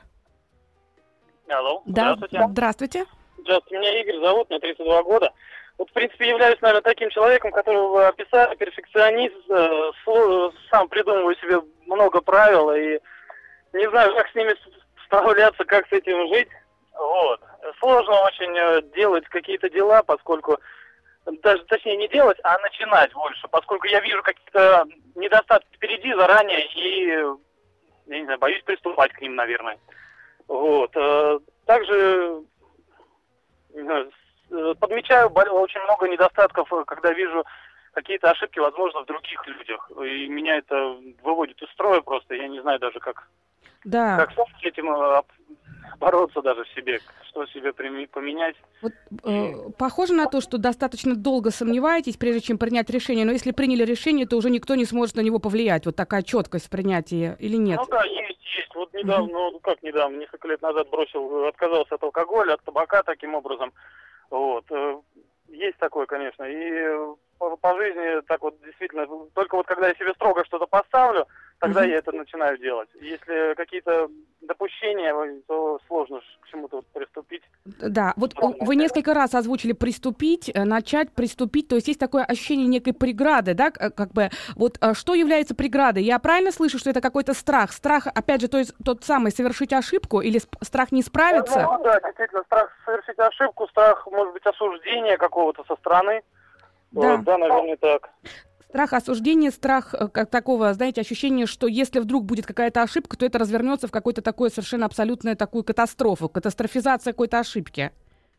Алло. 1.48 1.82
Да, 1.86 2.16
здравствуйте. 2.18 2.48
Здравствуйте. 2.50 3.06
Здравствуйте, 3.38 3.78
меня 3.78 4.02
Игорь 4.02 4.20
зовут, 4.20 4.50
мне 4.50 4.60
32 4.60 5.04
года. 5.04 5.32
Вот, 5.78 5.90
в 5.90 5.94
принципе, 5.94 6.28
являюсь, 6.28 6.60
наверное, 6.60 6.82
таким 6.82 7.10
человеком, 7.12 7.52
которого 7.52 8.10
описали 8.10 8.58
перфекционист, 8.58 9.50
э, 9.50 9.92
сам 10.70 10.90
придумываю 10.90 11.38
себе 11.38 11.62
много 11.86 12.20
правил 12.20 12.70
и 12.74 13.00
не 13.72 13.90
знаю, 13.92 14.14
как 14.14 14.28
с 14.28 14.36
ними 14.36 14.54
справляться, 15.06 15.64
как 15.64 15.88
с 15.88 15.94
этим 15.94 16.28
жить. 16.28 16.50
Вот. 16.92 17.40
Сложно 17.80 18.26
очень 18.26 18.58
э, 18.58 18.82
делать 18.94 19.24
какие-то 19.30 19.70
дела, 19.70 20.04
поскольку 20.04 20.60
даже 21.44 21.64
точнее 21.64 21.96
не 21.96 22.10
делать, 22.10 22.40
а 22.44 22.60
начинать 22.60 23.14
больше, 23.14 23.48
поскольку 23.48 23.88
я 23.88 24.02
вижу 24.02 24.22
какие-то 24.22 24.86
недостатки 25.16 25.74
впереди 25.78 26.14
заранее 26.14 26.66
и 26.76 27.47
я 28.08 28.20
не 28.20 28.26
знаю, 28.26 28.40
боюсь 28.40 28.64
приступать 28.64 29.12
к 29.14 29.22
ним, 29.22 29.36
наверное. 29.36 29.78
Вот. 30.48 30.92
Э, 30.96 31.40
также 31.66 32.44
э, 33.74 34.74
подмечаю 34.80 35.30
очень 35.30 35.82
много 35.82 36.08
недостатков, 36.08 36.72
э, 36.72 36.84
когда 36.86 37.14
вижу 37.14 37.44
какие-то 37.94 38.32
ошибки, 38.32 38.60
возможно, 38.60 39.02
в 39.02 39.06
других 39.06 39.46
людях. 39.48 39.92
И 39.98 40.28
меня 40.28 40.58
это 40.58 40.98
выводит 41.24 41.62
из 41.62 41.70
строя 41.72 42.02
просто. 42.02 42.36
Я 42.36 42.48
не 42.48 42.62
знаю 42.62 42.80
даже, 42.80 43.00
как, 43.00 43.28
да. 43.84 44.18
как 44.18 44.32
с 44.32 44.64
этим 44.64 44.88
бороться 46.00 46.42
даже 46.42 46.64
в 46.64 46.70
себе, 46.70 47.00
что 47.30 47.46
себе 47.48 47.74
поменять. 47.74 48.56
Вот, 48.82 48.94
э, 49.24 49.70
похоже 49.78 50.14
на 50.14 50.28
то, 50.28 50.42
что 50.42 50.58
достаточно 50.58 51.16
долго 51.16 51.52
сомневаетесь, 51.52 52.18
прежде 52.18 52.42
чем 52.42 52.58
принять 52.58 52.90
решение, 52.90 53.26
но 53.26 53.32
если 53.32 53.52
приняли 53.52 53.84
решение, 53.84 54.26
то 54.26 54.38
уже 54.38 54.50
никто 54.50 54.76
не 54.76 54.86
сможет 54.86 55.16
на 55.16 55.22
него 55.22 55.40
повлиять. 55.40 55.86
Вот 55.86 55.96
такая 55.96 56.24
четкость 56.24 56.68
в 56.68 56.70
принятии 56.70 57.36
или 57.40 57.58
нет? 57.58 57.80
Ну 57.80 57.88
да, 57.90 58.04
есть, 58.06 58.40
есть. 58.58 58.76
Вот 58.76 58.94
недавно, 58.94 59.32
mm-hmm. 59.32 59.52
ну 59.54 59.60
как 59.60 59.84
недавно, 59.84 60.18
несколько 60.18 60.48
лет 60.48 60.62
назад 60.62 60.90
бросил, 60.90 61.46
отказался 61.46 61.96
от 61.96 62.04
алкоголя, 62.04 62.54
от 62.54 62.64
табака 62.64 63.04
таким 63.04 63.36
образом. 63.36 63.74
Вот. 64.30 64.66
Э, 64.72 65.00
есть 65.50 65.78
такое, 65.78 66.06
конечно. 66.06 66.44
И 66.44 67.16
по, 67.38 67.56
по 67.58 67.76
жизни 67.78 68.22
так 68.28 68.42
вот 68.42 68.56
действительно, 68.64 69.08
только 69.34 69.56
вот 69.56 69.66
когда 69.66 69.88
я 69.88 69.96
себе 69.96 70.14
строго 70.14 70.44
что-то 70.46 70.68
поставлю, 70.68 71.28
тогда 71.60 71.86
mm-hmm. 71.86 71.90
я 71.90 71.98
это 71.98 72.12
начинаю 72.12 72.58
делать. 72.58 72.90
Если 73.02 73.56
какие-то 73.56 74.10
допущения, 74.42 75.14
то 75.48 75.80
сложно 75.88 76.22
к 76.42 76.48
чему-то 76.50 76.78
вот 76.78 76.88
приступить. 76.88 77.44
Да, 77.66 78.14
вот 78.16 78.34
вы 78.40 78.76
несколько 78.76 79.14
раз 79.14 79.34
озвучили 79.34 79.74
приступить, 79.74 80.50
э, 80.54 80.64
начать 80.64 81.12
приступить, 81.12 81.68
то 81.68 81.76
есть 81.76 81.88
есть 81.88 82.00
такое 82.00 82.24
ощущение 82.24 82.68
некой 82.68 82.94
преграды, 82.94 83.54
да, 83.54 83.72
как 83.72 84.12
бы, 84.14 84.30
вот 84.56 84.78
э, 84.82 84.94
что 84.94 85.16
является 85.16 85.56
преградой? 85.56 86.04
Я 86.04 86.20
правильно 86.20 86.52
слышу, 86.52 86.78
что 86.78 86.90
это 86.90 87.02
какой-то 87.02 87.34
страх? 87.34 87.72
Страх, 87.72 88.08
опять 88.08 88.42
же, 88.42 88.48
то 88.48 88.58
есть 88.58 88.74
тот 88.84 89.04
самый 89.04 89.32
совершить 89.32 89.74
ошибку 89.74 90.22
или 90.22 90.40
страх 90.62 90.92
не 90.92 91.02
справиться? 91.02 91.64
Ну, 91.64 91.84
да, 91.84 92.00
действительно, 92.00 92.44
страх 92.44 92.72
совершить 92.86 93.20
ошибку, 93.20 93.68
страх, 93.68 94.08
может 94.12 94.34
быть, 94.34 94.46
осуждения 94.46 95.18
какого-то 95.18 95.64
со 95.68 95.76
стороны. 95.76 96.22
Да, 96.92 97.18
да 97.18 97.38
наверное, 97.38 97.78
так. 97.78 98.10
Страх 98.70 98.92
осуждения, 98.92 99.50
страх 99.52 99.94
э, 99.94 100.10
как 100.10 100.30
такого, 100.30 100.74
знаете, 100.74 101.00
ощущение, 101.02 101.46
что 101.46 101.68
если 101.68 102.00
вдруг 102.00 102.26
будет 102.26 102.46
какая-то 102.46 102.82
ошибка, 102.82 103.18
то 103.18 103.26
это 103.26 103.40
развернется 103.40 103.88
в 103.88 103.92
какой-то 103.92 104.22
такой 104.22 104.50
совершенно 104.50 104.86
абсолютную 104.86 105.38
такую 105.38 105.64
катастрофу, 105.64 106.28
катастрофизация 106.28 107.14
какой-то 107.14 107.40
ошибки. 107.40 107.92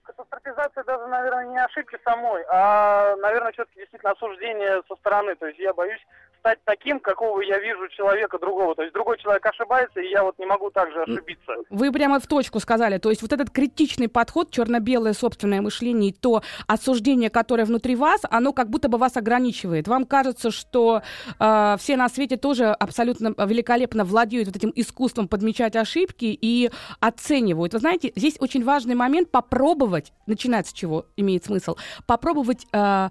Катастрофизация 0.02 0.84
даже, 0.84 1.06
наверное, 1.06 1.46
не 1.46 1.58
ошибки 1.58 1.98
самой, 2.04 2.44
а, 2.50 3.16
наверное, 3.16 3.52
все-таки 3.52 3.80
действительно 3.80 4.12
осуждение 4.12 4.82
со 4.86 4.96
стороны. 4.96 5.34
То 5.36 5.46
есть 5.46 5.58
я 5.58 5.72
боюсь 5.72 6.00
стать 6.38 6.58
таким, 6.64 7.00
какого 7.00 7.40
я 7.40 7.58
вижу 7.58 7.88
человека 7.88 8.38
другого. 8.38 8.74
То 8.74 8.82
есть 8.82 8.94
другой 8.94 9.18
человек 9.18 9.44
ошибается, 9.46 10.00
и 10.00 10.08
я 10.10 10.22
вот 10.22 10.38
не 10.38 10.46
могу 10.46 10.70
так 10.70 10.90
же 10.92 11.02
ошибиться. 11.02 11.54
Вы 11.70 11.92
прямо 11.92 12.20
в 12.20 12.26
точку 12.26 12.60
сказали. 12.60 12.98
То 12.98 13.10
есть 13.10 13.22
вот 13.22 13.32
этот 13.32 13.50
критичный 13.50 14.08
подход, 14.08 14.50
черно-белое 14.50 15.12
собственное 15.12 15.60
мышление 15.60 16.10
и 16.10 16.12
то 16.12 16.42
осуждение, 16.66 17.30
которое 17.30 17.64
внутри 17.64 17.96
вас, 17.96 18.22
оно 18.30 18.52
как 18.52 18.70
будто 18.70 18.88
бы 18.88 18.98
вас 18.98 19.16
ограничивает. 19.16 19.88
Вам 19.88 20.04
кажется, 20.04 20.50
что 20.50 21.02
э, 21.38 21.76
все 21.78 21.96
на 21.96 22.08
свете 22.08 22.36
тоже 22.36 22.66
абсолютно 22.66 23.34
великолепно 23.44 24.04
владеют 24.04 24.48
вот 24.48 24.56
этим 24.56 24.72
искусством 24.74 25.28
подмечать 25.28 25.76
ошибки 25.76 26.38
и 26.40 26.70
оценивают. 27.00 27.72
Вы 27.72 27.78
знаете, 27.80 28.12
здесь 28.16 28.36
очень 28.40 28.64
важный 28.64 28.94
момент 28.94 29.30
попробовать, 29.30 30.12
начинать 30.26 30.66
с 30.68 30.72
чего 30.72 31.06
имеет 31.16 31.44
смысл, 31.44 31.76
попробовать 32.06 32.66
э, 32.72 33.08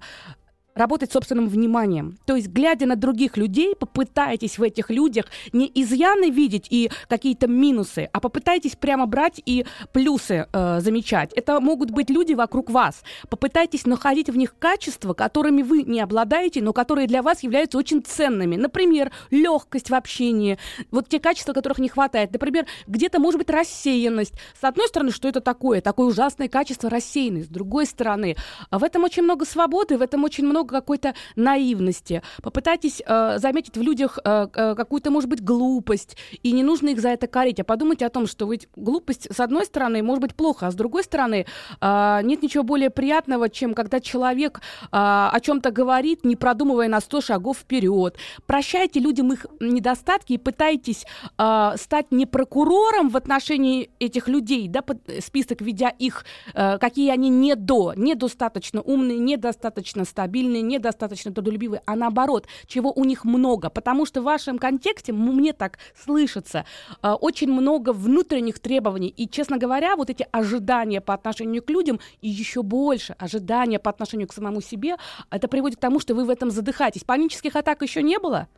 работать 0.78 1.12
собственным 1.12 1.48
вниманием. 1.48 2.18
То 2.24 2.36
есть, 2.36 2.48
глядя 2.48 2.86
на 2.86 2.96
других 2.96 3.36
людей, 3.36 3.74
попытайтесь 3.74 4.58
в 4.58 4.62
этих 4.62 4.90
людях 4.90 5.26
не 5.52 5.70
изъяны 5.74 6.30
видеть 6.30 6.66
и 6.70 6.90
какие-то 7.08 7.46
минусы, 7.46 8.08
а 8.12 8.20
попытайтесь 8.20 8.76
прямо 8.76 9.06
брать 9.06 9.40
и 9.44 9.66
плюсы 9.92 10.46
э, 10.52 10.80
замечать. 10.80 11.32
Это 11.34 11.60
могут 11.60 11.90
быть 11.90 12.10
люди 12.10 12.34
вокруг 12.34 12.70
вас. 12.70 13.02
Попытайтесь 13.28 13.86
находить 13.86 14.30
в 14.30 14.36
них 14.36 14.54
качества, 14.58 15.14
которыми 15.14 15.62
вы 15.62 15.82
не 15.82 16.00
обладаете, 16.00 16.62
но 16.62 16.72
которые 16.72 17.06
для 17.06 17.22
вас 17.22 17.42
являются 17.42 17.78
очень 17.78 18.02
ценными. 18.02 18.56
Например, 18.56 19.10
легкость 19.30 19.90
в 19.90 19.94
общении, 19.94 20.58
вот 20.90 21.08
те 21.08 21.18
качества, 21.18 21.52
которых 21.52 21.78
не 21.78 21.88
хватает. 21.88 22.32
Например, 22.32 22.66
где-то 22.86 23.18
может 23.20 23.38
быть 23.38 23.50
рассеянность. 23.50 24.34
С 24.60 24.64
одной 24.64 24.88
стороны, 24.88 25.10
что 25.10 25.28
это 25.28 25.40
такое? 25.40 25.80
Такое 25.80 26.06
ужасное 26.06 26.48
качество 26.48 26.88
рассеянность. 26.90 27.46
С 27.46 27.50
другой 27.50 27.86
стороны, 27.86 28.36
в 28.70 28.84
этом 28.84 29.04
очень 29.04 29.22
много 29.22 29.44
свободы, 29.44 29.98
в 29.98 30.02
этом 30.02 30.24
очень 30.24 30.46
много 30.46 30.67
какой-то 30.70 31.14
наивности. 31.36 32.22
Попытайтесь 32.42 33.02
э, 33.04 33.38
заметить 33.38 33.76
в 33.76 33.82
людях 33.82 34.18
э, 34.24 34.48
э, 34.52 34.74
какую-то, 34.74 35.10
может 35.10 35.28
быть, 35.28 35.42
глупость, 35.42 36.16
и 36.42 36.52
не 36.52 36.62
нужно 36.62 36.88
их 36.88 37.00
за 37.00 37.10
это 37.10 37.26
корить, 37.26 37.60
а 37.60 37.64
подумайте 37.64 38.06
о 38.06 38.10
том, 38.10 38.26
что 38.26 38.50
ведь 38.50 38.68
глупость, 38.76 39.28
с 39.34 39.40
одной 39.40 39.64
стороны, 39.64 40.02
может 40.02 40.22
быть 40.22 40.34
плохо, 40.34 40.66
а 40.66 40.70
с 40.70 40.74
другой 40.74 41.04
стороны, 41.04 41.46
э, 41.80 42.20
нет 42.22 42.42
ничего 42.42 42.64
более 42.64 42.90
приятного, 42.90 43.48
чем 43.48 43.74
когда 43.74 44.00
человек 44.00 44.60
э, 44.82 44.86
о 44.90 45.38
чем-то 45.40 45.70
говорит, 45.70 46.24
не 46.24 46.36
продумывая 46.36 46.88
на 46.88 47.00
сто 47.00 47.20
шагов 47.20 47.58
вперед. 47.58 48.16
Прощайте 48.46 49.00
людям 49.00 49.32
их 49.32 49.46
недостатки 49.60 50.34
и 50.34 50.38
пытайтесь 50.38 51.04
э, 51.38 51.72
стать 51.76 52.12
не 52.12 52.26
прокурором 52.26 53.08
в 53.08 53.16
отношении 53.16 53.90
этих 53.98 54.28
людей, 54.28 54.68
да, 54.68 54.82
под, 54.82 54.98
список 55.20 55.60
ведя 55.60 55.88
их, 55.88 56.24
э, 56.54 56.78
какие 56.78 57.10
они 57.10 57.28
не 57.28 57.54
до, 57.54 57.92
недостаточно 57.96 58.80
умные, 58.80 59.18
недостаточно 59.18 60.04
стабильные, 60.04 60.57
недостаточно 60.62 61.32
трудолюбивые, 61.32 61.82
а 61.86 61.96
наоборот, 61.96 62.46
чего 62.66 62.92
у 62.92 63.04
них 63.04 63.24
много. 63.24 63.70
Потому 63.70 64.06
что 64.06 64.20
в 64.20 64.24
вашем 64.24 64.58
контексте, 64.58 65.12
мне 65.12 65.52
так 65.52 65.78
слышится, 65.94 66.64
э, 67.02 67.10
очень 67.10 67.50
много 67.50 67.92
внутренних 67.92 68.58
требований. 68.58 69.08
И, 69.08 69.28
честно 69.28 69.58
говоря, 69.58 69.96
вот 69.96 70.10
эти 70.10 70.26
ожидания 70.32 71.00
по 71.00 71.14
отношению 71.14 71.62
к 71.62 71.70
людям 71.70 72.00
и 72.20 72.28
еще 72.28 72.62
больше 72.62 73.14
ожидания 73.18 73.78
по 73.78 73.90
отношению 73.90 74.28
к 74.28 74.32
самому 74.32 74.60
себе, 74.60 74.96
это 75.30 75.48
приводит 75.48 75.78
к 75.78 75.80
тому, 75.80 76.00
что 76.00 76.14
вы 76.14 76.24
в 76.24 76.30
этом 76.30 76.50
задыхаетесь. 76.50 77.04
Панических 77.04 77.56
атак 77.56 77.82
еще 77.82 78.02
не 78.02 78.18
было? 78.18 78.48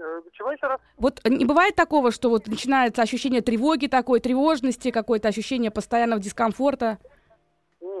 Э, 0.00 0.20
чего 0.32 0.52
еще 0.52 0.66
раз? 0.66 0.80
Вот 0.96 1.20
не 1.24 1.44
бывает 1.44 1.74
такого, 1.74 2.10
что 2.10 2.30
вот 2.30 2.46
начинается 2.46 3.02
ощущение 3.02 3.42
тревоги 3.42 3.86
такой, 3.86 4.20
тревожности, 4.20 4.90
какое-то 4.90 5.28
ощущение 5.28 5.70
постоянного 5.70 6.20
дискомфорта? 6.20 6.98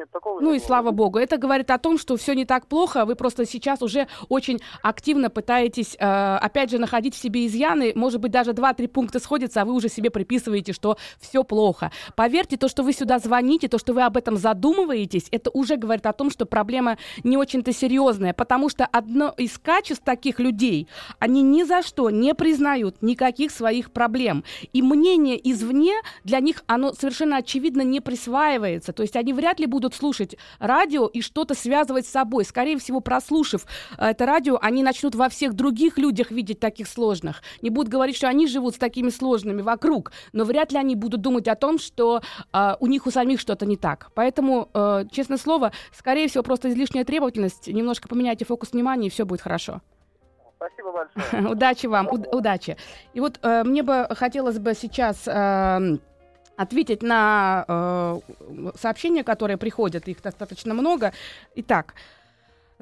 Нет, 0.00 0.10
такого 0.10 0.40
Ну 0.40 0.54
и 0.54 0.58
было. 0.58 0.66
слава 0.66 0.90
богу. 0.92 1.18
Это 1.18 1.36
говорит 1.36 1.70
о 1.70 1.76
том, 1.76 1.98
что 1.98 2.16
все 2.16 2.32
не 2.32 2.46
так 2.46 2.66
плохо. 2.66 3.04
Вы 3.04 3.16
просто 3.16 3.44
сейчас 3.44 3.82
уже 3.82 4.08
очень 4.30 4.58
активно 4.82 5.28
пытаетесь, 5.28 5.94
э, 5.98 6.36
опять 6.36 6.70
же, 6.70 6.78
находить 6.78 7.14
в 7.14 7.18
себе 7.18 7.46
изъяны. 7.46 7.92
Может 7.94 8.18
быть, 8.18 8.32
даже 8.32 8.54
два-три 8.54 8.86
пункта 8.86 9.20
сходятся, 9.20 9.60
а 9.60 9.64
вы 9.66 9.74
уже 9.74 9.90
себе 9.90 10.08
приписываете, 10.10 10.72
что 10.72 10.96
все 11.20 11.44
плохо. 11.44 11.92
Поверьте, 12.16 12.56
то, 12.56 12.68
что 12.68 12.82
вы 12.82 12.94
сюда 12.94 13.18
звоните, 13.18 13.68
то, 13.68 13.78
что 13.78 13.92
вы 13.92 14.02
об 14.02 14.16
этом 14.16 14.38
задумываетесь, 14.38 15.28
это 15.30 15.50
уже 15.52 15.76
говорит 15.76 16.06
о 16.06 16.14
том, 16.14 16.30
что 16.30 16.46
проблема 16.46 16.96
не 17.22 17.36
очень-то 17.36 17.70
серьезная. 17.70 18.32
Потому 18.32 18.70
что 18.70 18.86
одно 18.86 19.34
из 19.36 19.58
качеств 19.58 20.02
таких 20.02 20.40
людей, 20.40 20.88
они 21.18 21.42
ни 21.42 21.62
за 21.62 21.82
что 21.82 22.08
не 22.08 22.34
признают 22.34 23.02
никаких 23.02 23.50
своих 23.50 23.90
проблем. 23.90 24.44
И 24.72 24.80
мнение 24.80 25.38
извне 25.52 25.92
для 26.24 26.40
них, 26.40 26.64
оно 26.66 26.94
совершенно 26.94 27.36
очевидно 27.36 27.82
не 27.82 28.00
присваивается. 28.00 28.94
То 28.94 29.02
есть 29.02 29.16
они 29.16 29.34
вряд 29.34 29.60
ли 29.60 29.66
будут 29.66 29.89
слушать 29.94 30.36
радио 30.58 31.06
и 31.06 31.20
что-то 31.20 31.54
связывать 31.54 32.06
с 32.06 32.10
собой. 32.10 32.44
Скорее 32.44 32.78
всего, 32.78 33.00
прослушав 33.00 33.66
э, 33.98 34.06
это 34.06 34.26
радио, 34.26 34.58
они 34.60 34.82
начнут 34.82 35.14
во 35.14 35.28
всех 35.28 35.54
других 35.54 35.98
людях 35.98 36.30
видеть 36.30 36.60
таких 36.60 36.88
сложных. 36.88 37.42
Не 37.62 37.70
будут 37.70 37.90
говорить, 37.90 38.16
что 38.16 38.28
они 38.28 38.46
живут 38.46 38.74
с 38.74 38.78
такими 38.78 39.10
сложными 39.10 39.62
вокруг, 39.62 40.12
но 40.32 40.44
вряд 40.44 40.72
ли 40.72 40.78
они 40.78 40.96
будут 40.96 41.20
думать 41.20 41.48
о 41.48 41.54
том, 41.54 41.78
что 41.78 42.20
э, 42.52 42.76
у 42.80 42.86
них 42.86 43.06
у 43.06 43.10
самих 43.10 43.40
что-то 43.40 43.66
не 43.66 43.76
так. 43.76 44.10
Поэтому, 44.14 44.68
э, 44.72 45.04
честное 45.10 45.38
слово, 45.38 45.72
скорее 45.92 46.28
всего, 46.28 46.42
просто 46.42 46.70
излишняя 46.70 47.04
требовательность. 47.04 47.68
Немножко 47.68 48.08
поменяйте 48.08 48.44
фокус 48.44 48.72
внимания, 48.72 49.08
и 49.08 49.10
все 49.10 49.24
будет 49.24 49.40
хорошо. 49.40 49.80
Спасибо 50.56 50.92
большое. 50.92 51.48
Удачи 51.52 51.86
вам, 51.86 52.08
уд- 52.08 52.28
удачи. 52.34 52.76
И 53.14 53.20
вот 53.20 53.38
э, 53.42 53.64
мне 53.64 53.82
бы 53.82 54.06
хотелось 54.10 54.58
бы 54.58 54.74
сейчас 54.74 55.26
э, 55.26 55.98
ответить 56.60 57.02
на 57.02 57.64
э, 57.66 58.20
сообщения, 58.76 59.24
которые 59.24 59.56
приходят, 59.56 60.08
их 60.08 60.20
достаточно 60.20 60.74
много. 60.74 61.12
Итак, 61.54 61.94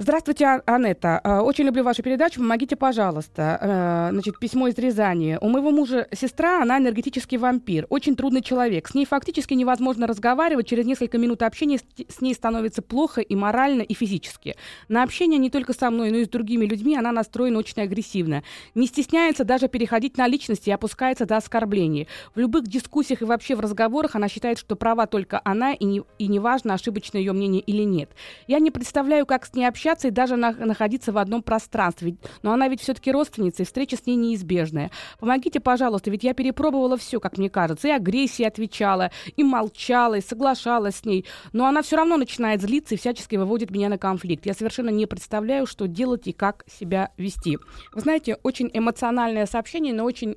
Здравствуйте, 0.00 0.46
А- 0.46 0.62
Анетта. 0.66 1.20
Э, 1.24 1.38
Очень 1.40 1.64
люблю 1.64 1.82
вашу 1.82 2.04
передачу. 2.04 2.38
Помогите, 2.38 2.76
пожалуйста. 2.76 3.58
Э, 3.60 4.08
Значит, 4.12 4.38
письмо 4.38 4.68
из 4.68 4.78
Рязани. 4.78 5.38
У 5.40 5.48
моего 5.48 5.72
мужа 5.72 6.06
сестра, 6.14 6.62
она 6.62 6.78
энергетический 6.78 7.36
вампир. 7.36 7.84
Очень 7.90 8.14
трудный 8.14 8.40
человек. 8.40 8.86
С 8.86 8.94
ней 8.94 9.06
фактически 9.06 9.54
невозможно 9.54 10.06
разговаривать. 10.06 10.68
Через 10.68 10.86
несколько 10.86 11.18
минут 11.18 11.42
общения 11.42 11.78
с- 11.78 12.20
ней 12.20 12.32
становится 12.32 12.80
плохо 12.80 13.20
и 13.22 13.34
морально, 13.34 13.82
и 13.82 13.92
физически. 13.92 14.54
На 14.86 15.02
общение 15.02 15.36
не 15.36 15.50
только 15.50 15.72
со 15.72 15.90
мной, 15.90 16.12
но 16.12 16.18
и 16.18 16.24
с 16.26 16.28
другими 16.28 16.64
людьми 16.64 16.96
она 16.96 17.10
настроена 17.10 17.58
очень 17.58 17.82
агрессивно. 17.82 18.44
Не 18.76 18.86
стесняется 18.86 19.42
даже 19.42 19.66
переходить 19.66 20.16
на 20.16 20.28
личности 20.28 20.68
и 20.68 20.72
опускается 20.72 21.26
до 21.26 21.38
оскорблений. 21.38 22.06
В 22.36 22.38
любых 22.38 22.68
дискуссиях 22.68 23.22
и 23.22 23.24
вообще 23.24 23.56
в 23.56 23.60
разговорах 23.60 24.14
она 24.14 24.28
считает, 24.28 24.58
что 24.58 24.76
права 24.76 25.08
только 25.08 25.40
она, 25.42 25.72
и, 25.72 25.84
не, 25.84 26.02
и 26.20 26.28
неважно, 26.28 26.74
ошибочно 26.74 27.18
ее 27.18 27.32
мнение 27.32 27.60
или 27.62 27.82
нет. 27.82 28.10
Я 28.46 28.60
не 28.60 28.70
представляю, 28.70 29.26
как 29.26 29.44
с 29.44 29.54
ней 29.54 29.64
общаться 29.64 29.87
и 30.08 30.10
даже 30.10 30.36
на- 30.36 30.52
находиться 30.52 31.12
в 31.12 31.18
одном 31.18 31.42
пространстве. 31.42 32.16
Но 32.42 32.52
она 32.52 32.68
ведь 32.68 32.80
все-таки 32.80 33.12
родственница, 33.12 33.62
и 33.62 33.66
встреча 33.66 33.96
с 33.96 34.06
ней 34.06 34.16
неизбежная. 34.16 34.90
Помогите, 35.18 35.60
пожалуйста, 35.60 36.10
ведь 36.10 36.24
я 36.24 36.34
перепробовала 36.34 36.96
все, 36.96 37.20
как 37.20 37.38
мне 37.38 37.50
кажется. 37.50 37.88
И 37.88 37.90
агрессии 37.90 38.44
отвечала, 38.44 39.10
и 39.36 39.42
молчала, 39.42 40.14
и 40.16 40.20
соглашалась 40.20 40.96
с 40.96 41.04
ней. 41.04 41.24
Но 41.52 41.66
она 41.66 41.82
все 41.82 41.96
равно 41.96 42.16
начинает 42.16 42.60
злиться 42.62 42.94
и 42.94 42.98
всячески 42.98 43.36
выводит 43.36 43.70
меня 43.70 43.88
на 43.88 43.98
конфликт. 43.98 44.46
Я 44.46 44.54
совершенно 44.54 44.90
не 44.90 45.06
представляю, 45.06 45.66
что 45.66 45.86
делать 45.86 46.26
и 46.26 46.32
как 46.32 46.64
себя 46.66 47.10
вести. 47.16 47.58
Вы 47.92 48.00
знаете, 48.00 48.38
очень 48.42 48.70
эмоциональное 48.72 49.46
сообщение, 49.46 49.94
но 49.94 50.04
очень 50.04 50.36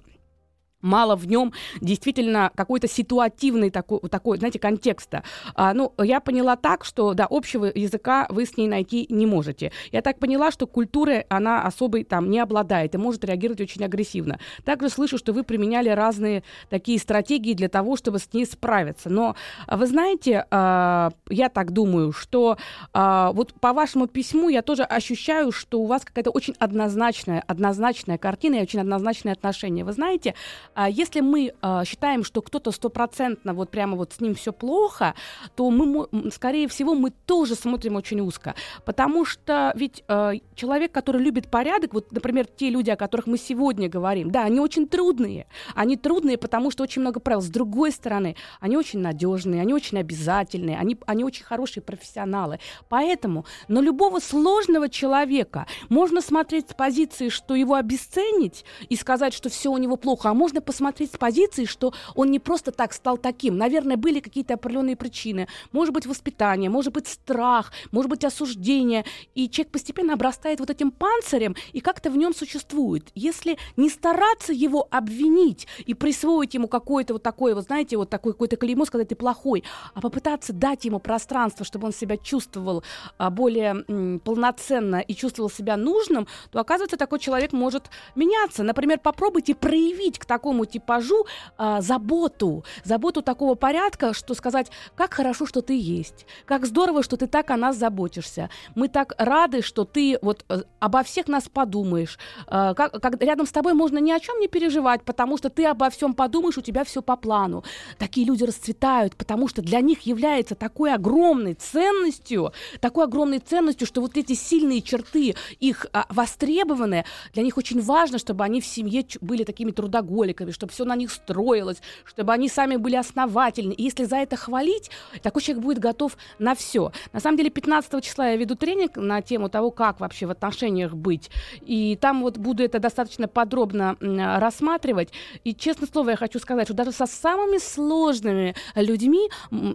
мало 0.82 1.16
в 1.16 1.28
нем 1.28 1.54
действительно 1.80 2.52
какой-то 2.56 2.88
ситуативный 2.88 3.70
такой, 3.70 4.00
такой 4.10 4.38
знаете, 4.38 4.60
контекста. 4.60 5.24
А, 5.56 5.74
ну, 5.74 5.94
я 5.98 6.20
поняла 6.20 6.56
так, 6.56 6.86
что, 6.86 7.14
да, 7.14 7.28
общего 7.30 7.66
языка 7.74 8.28
вы 8.30 8.46
с 8.46 8.58
ней 8.58 8.68
найти 8.68 9.06
не 9.10 9.26
можете. 9.26 9.72
Я 9.92 10.02
так 10.02 10.20
поняла, 10.20 10.52
что 10.52 10.68
культурой 10.68 11.26
она 11.30 11.64
особой 11.64 12.04
там 12.04 12.30
не 12.30 12.40
обладает 12.40 12.96
и 12.96 12.98
может 12.98 13.24
реагировать 13.24 13.62
очень 13.62 13.84
агрессивно. 13.84 14.40
Также 14.64 14.90
слышу, 14.90 15.18
что 15.18 15.34
вы 15.34 15.44
применяли 15.44 15.90
разные 15.90 16.44
такие 16.70 17.00
стратегии 17.00 17.54
для 17.54 17.70
того, 17.70 17.96
чтобы 17.96 18.20
с 18.20 18.34
ней 18.34 18.46
справиться. 18.46 19.10
Но 19.10 19.36
а, 19.68 19.78
вы 19.78 19.88
знаете, 19.88 20.46
а, 20.52 21.12
я 21.30 21.50
так 21.50 21.72
думаю, 21.72 22.12
что 22.12 22.58
а, 22.94 23.32
вот 23.34 23.54
по 23.54 23.74
вашему 23.74 24.08
письму 24.08 24.50
я 24.50 24.62
тоже 24.62 24.84
ощущаю, 24.84 25.52
что 25.52 25.82
у 25.82 25.86
вас 25.86 26.04
какая-то 26.04 26.32
очень 26.32 26.56
однозначная, 26.60 27.44
однозначная 27.48 28.18
картина 28.18 28.56
и 28.56 28.62
очень 28.62 28.80
однозначное 28.80 29.34
отношение. 29.34 29.86
Вы 29.86 29.94
знаете, 29.94 30.36
а 30.74 30.90
если 30.90 31.20
мы 31.20 31.54
а, 31.62 31.84
считаем, 31.86 32.24
что 32.24 32.42
кто-то 32.42 32.72
стопроцентно 32.72 33.54
вот 33.54 33.70
прямо 33.70 33.98
вот 33.98 34.14
с 34.14 34.22
ним 34.22 34.36
все 34.36 34.54
плохо, 34.54 35.16
то 35.56 35.70
мы, 35.70 36.08
скорее 36.32 36.68
всего, 36.68 36.96
мы 36.96 37.12
тоже 37.12 37.56
смотрим 37.56 37.96
очень 37.96 38.22
узко. 38.22 38.56
Потому 38.86 39.26
что 39.26 39.74
ведь 39.76 40.04
а, 40.08 40.34
человек, 40.56 40.92
который 40.92 41.22
любит 41.22 41.50
порядок, 41.50 41.94
вот, 41.94 42.12
например, 42.12 42.46
те 42.46 42.70
люди, 42.70 42.90
о 42.90 42.96
которых 42.96 43.28
мы 43.28 43.38
сегодня 43.38 43.90
говорим, 43.90 44.32
да, 44.32 44.44
они 44.44 44.60
очень 44.60 44.88
трудные. 44.88 45.48
Они 45.76 45.98
трудные, 45.98 46.38
потому 46.38 46.72
что 46.72 46.84
очень 46.84 47.02
много 47.02 47.20
правил. 47.20 47.42
С 47.42 47.50
другой 47.50 47.92
стороны, 47.92 48.36
они 48.60 48.78
очень 48.78 49.00
надежные, 49.00 49.62
они 49.62 49.74
очень 49.74 49.98
обязательные, 49.98 50.78
они, 50.78 50.98
они 51.06 51.24
очень 51.24 51.44
хорошие 51.44 51.84
профессионалы. 51.84 52.60
Поэтому 52.90 53.46
на 53.68 53.80
любого 53.80 54.20
сложного 54.20 54.90
человека 54.90 55.68
можно 55.90 56.22
смотреть 56.22 56.70
с 56.70 56.74
позиции, 56.74 57.30
что 57.30 57.56
его 57.56 57.76
обесценить 57.76 58.66
и 58.90 58.96
сказать, 58.96 59.34
что 59.34 59.50
все 59.50 59.72
у 59.72 59.78
него 59.78 59.98
плохо, 59.98 60.30
а 60.30 60.34
можно 60.34 60.61
посмотреть 60.62 61.14
с 61.14 61.18
позиции, 61.18 61.66
что 61.66 61.94
он 62.16 62.32
не 62.32 62.40
просто 62.40 62.72
так 62.72 62.94
стал 62.94 63.18
таким. 63.18 63.58
Наверное, 63.58 63.98
были 63.98 64.20
какие-то 64.20 64.56
определенные 64.56 64.96
причины. 64.96 65.48
Может 65.72 65.94
быть, 65.94 66.06
воспитание, 66.06 66.70
может 66.70 66.94
быть, 66.94 67.08
страх, 67.08 67.72
может 67.92 68.10
быть, 68.10 68.24
осуждение. 68.24 69.06
И 69.36 69.50
человек 69.50 69.72
постепенно 69.72 70.14
обрастает 70.14 70.60
вот 70.60 70.70
этим 70.70 70.92
панцирем 70.92 71.56
и 71.74 71.80
как-то 71.80 72.10
в 72.10 72.18
нем 72.18 72.34
существует. 72.34 73.10
Если 73.16 73.58
не 73.78 73.90
стараться 73.90 74.54
его 74.54 74.88
обвинить 74.92 75.68
и 75.86 75.94
присвоить 75.94 76.54
ему 76.54 76.68
какое-то 76.68 77.14
вот 77.14 77.24
такое, 77.24 77.56
вот 77.56 77.66
знаете, 77.66 77.98
вот 77.98 78.10
такое 78.10 78.34
какое-то 78.34 78.56
клеймо, 78.56 78.86
сказать, 78.86 79.10
ты 79.10 79.16
плохой, 79.16 79.64
а 79.94 80.02
попытаться 80.02 80.54
дать 80.54 80.86
ему 80.86 81.00
пространство, 81.00 81.66
чтобы 81.66 81.88
он 81.88 81.94
себя 81.94 82.18
чувствовал 82.18 82.84
а, 83.18 83.30
более 83.30 84.20
полноценно 84.20 85.00
и 85.00 85.16
чувствовал 85.16 85.50
себя 85.50 85.78
нужным, 85.78 86.28
то, 86.52 86.60
оказывается, 86.60 86.98
такой 86.98 87.20
человек 87.20 87.54
может 87.54 87.90
меняться. 88.16 88.64
Например, 88.64 89.00
попробуйте 89.00 89.56
проявить 89.56 90.20
к 90.20 90.26
такому 90.26 90.51
такому 90.52 90.66
типажу 90.66 91.26
а, 91.58 91.82
заботу, 91.82 92.66
заботу 92.84 93.22
такого 93.22 93.56
порядка, 93.56 94.14
что 94.14 94.34
сказать, 94.34 94.70
как 94.96 95.14
хорошо, 95.14 95.46
что 95.46 95.62
ты 95.62 95.80
есть, 95.80 96.26
как 96.46 96.66
здорово, 96.66 97.04
что 97.04 97.16
ты 97.16 97.28
так 97.28 97.52
о 97.52 97.58
нас 97.58 97.78
заботишься. 97.78 98.50
Мы 98.76 98.90
так 98.90 99.14
рады, 99.18 99.62
что 99.62 99.86
ты 99.86 100.20
вот 100.22 100.44
э, 100.50 100.64
обо 100.80 101.04
всех 101.04 101.30
нас 101.30 101.48
подумаешь. 101.48 102.20
А, 102.48 102.74
как, 102.74 103.02
как 103.02 103.24
рядом 103.24 103.46
с 103.46 103.52
тобой 103.52 103.74
можно 103.74 104.00
ни 104.00 104.12
о 104.12 104.20
чем 104.20 104.42
не 104.42 104.50
переживать, 104.50 105.04
потому 105.04 105.38
что 105.38 105.50
ты 105.50 105.66
обо 105.66 105.90
всем 105.90 106.14
подумаешь, 106.14 106.58
у 106.58 106.62
тебя 106.62 106.84
все 106.84 107.02
по 107.02 107.16
плану. 107.16 107.64
Такие 107.98 108.28
люди 108.28 108.44
расцветают, 108.44 109.16
потому 109.16 109.48
что 109.48 109.62
для 109.62 109.80
них 109.80 110.02
является 110.02 110.56
такой 110.56 110.94
огромной 110.94 111.54
ценностью, 111.54 112.52
такой 112.82 113.06
огромной 113.06 113.40
ценностью, 113.40 113.88
что 113.88 114.02
вот 114.02 114.18
эти 114.18 114.34
сильные 114.34 114.82
черты 114.82 115.36
их 115.62 115.86
а, 115.94 116.06
востребованы, 116.10 117.06
для 117.34 117.44
них 117.44 117.58
очень 117.58 117.82
важно, 117.82 118.18
чтобы 118.18 118.44
они 118.44 118.60
в 118.60 118.66
семье 118.66 119.06
были 119.22 119.44
такими 119.44 119.72
трудоголиками, 119.72 120.41
чтобы 120.50 120.74
все 120.74 120.84
на 120.86 120.96
них 120.96 121.12
строилось, 121.12 121.82
чтобы 122.06 122.34
они 122.34 122.50
сами 122.50 122.78
были 122.78 122.96
основательны. 122.96 123.74
И 123.74 123.84
если 123.84 124.06
за 124.06 124.18
это 124.18 124.36
хвалить, 124.36 124.90
такой 125.22 125.44
человек 125.44 125.64
будет 125.64 125.80
готов 125.80 126.18
на 126.40 126.56
все. 126.56 126.92
На 127.14 127.20
самом 127.20 127.38
деле 127.38 127.52
15 127.52 128.04
числа 128.04 128.30
я 128.30 128.36
веду 128.38 128.56
тренинг 128.56 128.98
на 128.98 129.22
тему 129.22 129.50
того, 129.50 129.70
как 129.70 130.00
вообще 130.00 130.26
в 130.26 130.32
отношениях 130.32 130.94
быть. 130.94 131.30
И 131.62 131.98
там 132.02 132.22
вот 132.22 132.38
буду 132.38 132.64
это 132.64 132.80
достаточно 132.80 133.28
подробно 133.28 133.98
рассматривать. 134.02 135.10
И, 135.44 135.54
честно 135.54 135.86
слово, 135.86 136.12
я 136.12 136.16
хочу 136.16 136.40
сказать, 136.40 136.68
что 136.68 136.74
даже 136.74 136.92
со 136.92 137.06
самыми 137.06 137.60
сложными 137.60 138.56
людьми, 138.76 139.30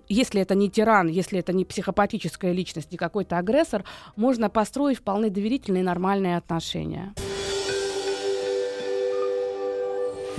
если 0.09 0.41
это 0.41 0.55
не 0.55 0.71
тиран, 0.71 1.09
если 1.09 1.39
это 1.39 1.53
не 1.53 1.65
психопатическая 1.65 2.53
личность, 2.53 2.91
не 2.91 2.99
какой-то 2.99 3.39
агрессор, 3.39 3.85
можно 4.17 4.49
построить 4.49 4.99
вполне 4.99 5.31
доверительные 5.31 5.85
нормальные 5.85 6.37
отношения. 6.39 7.15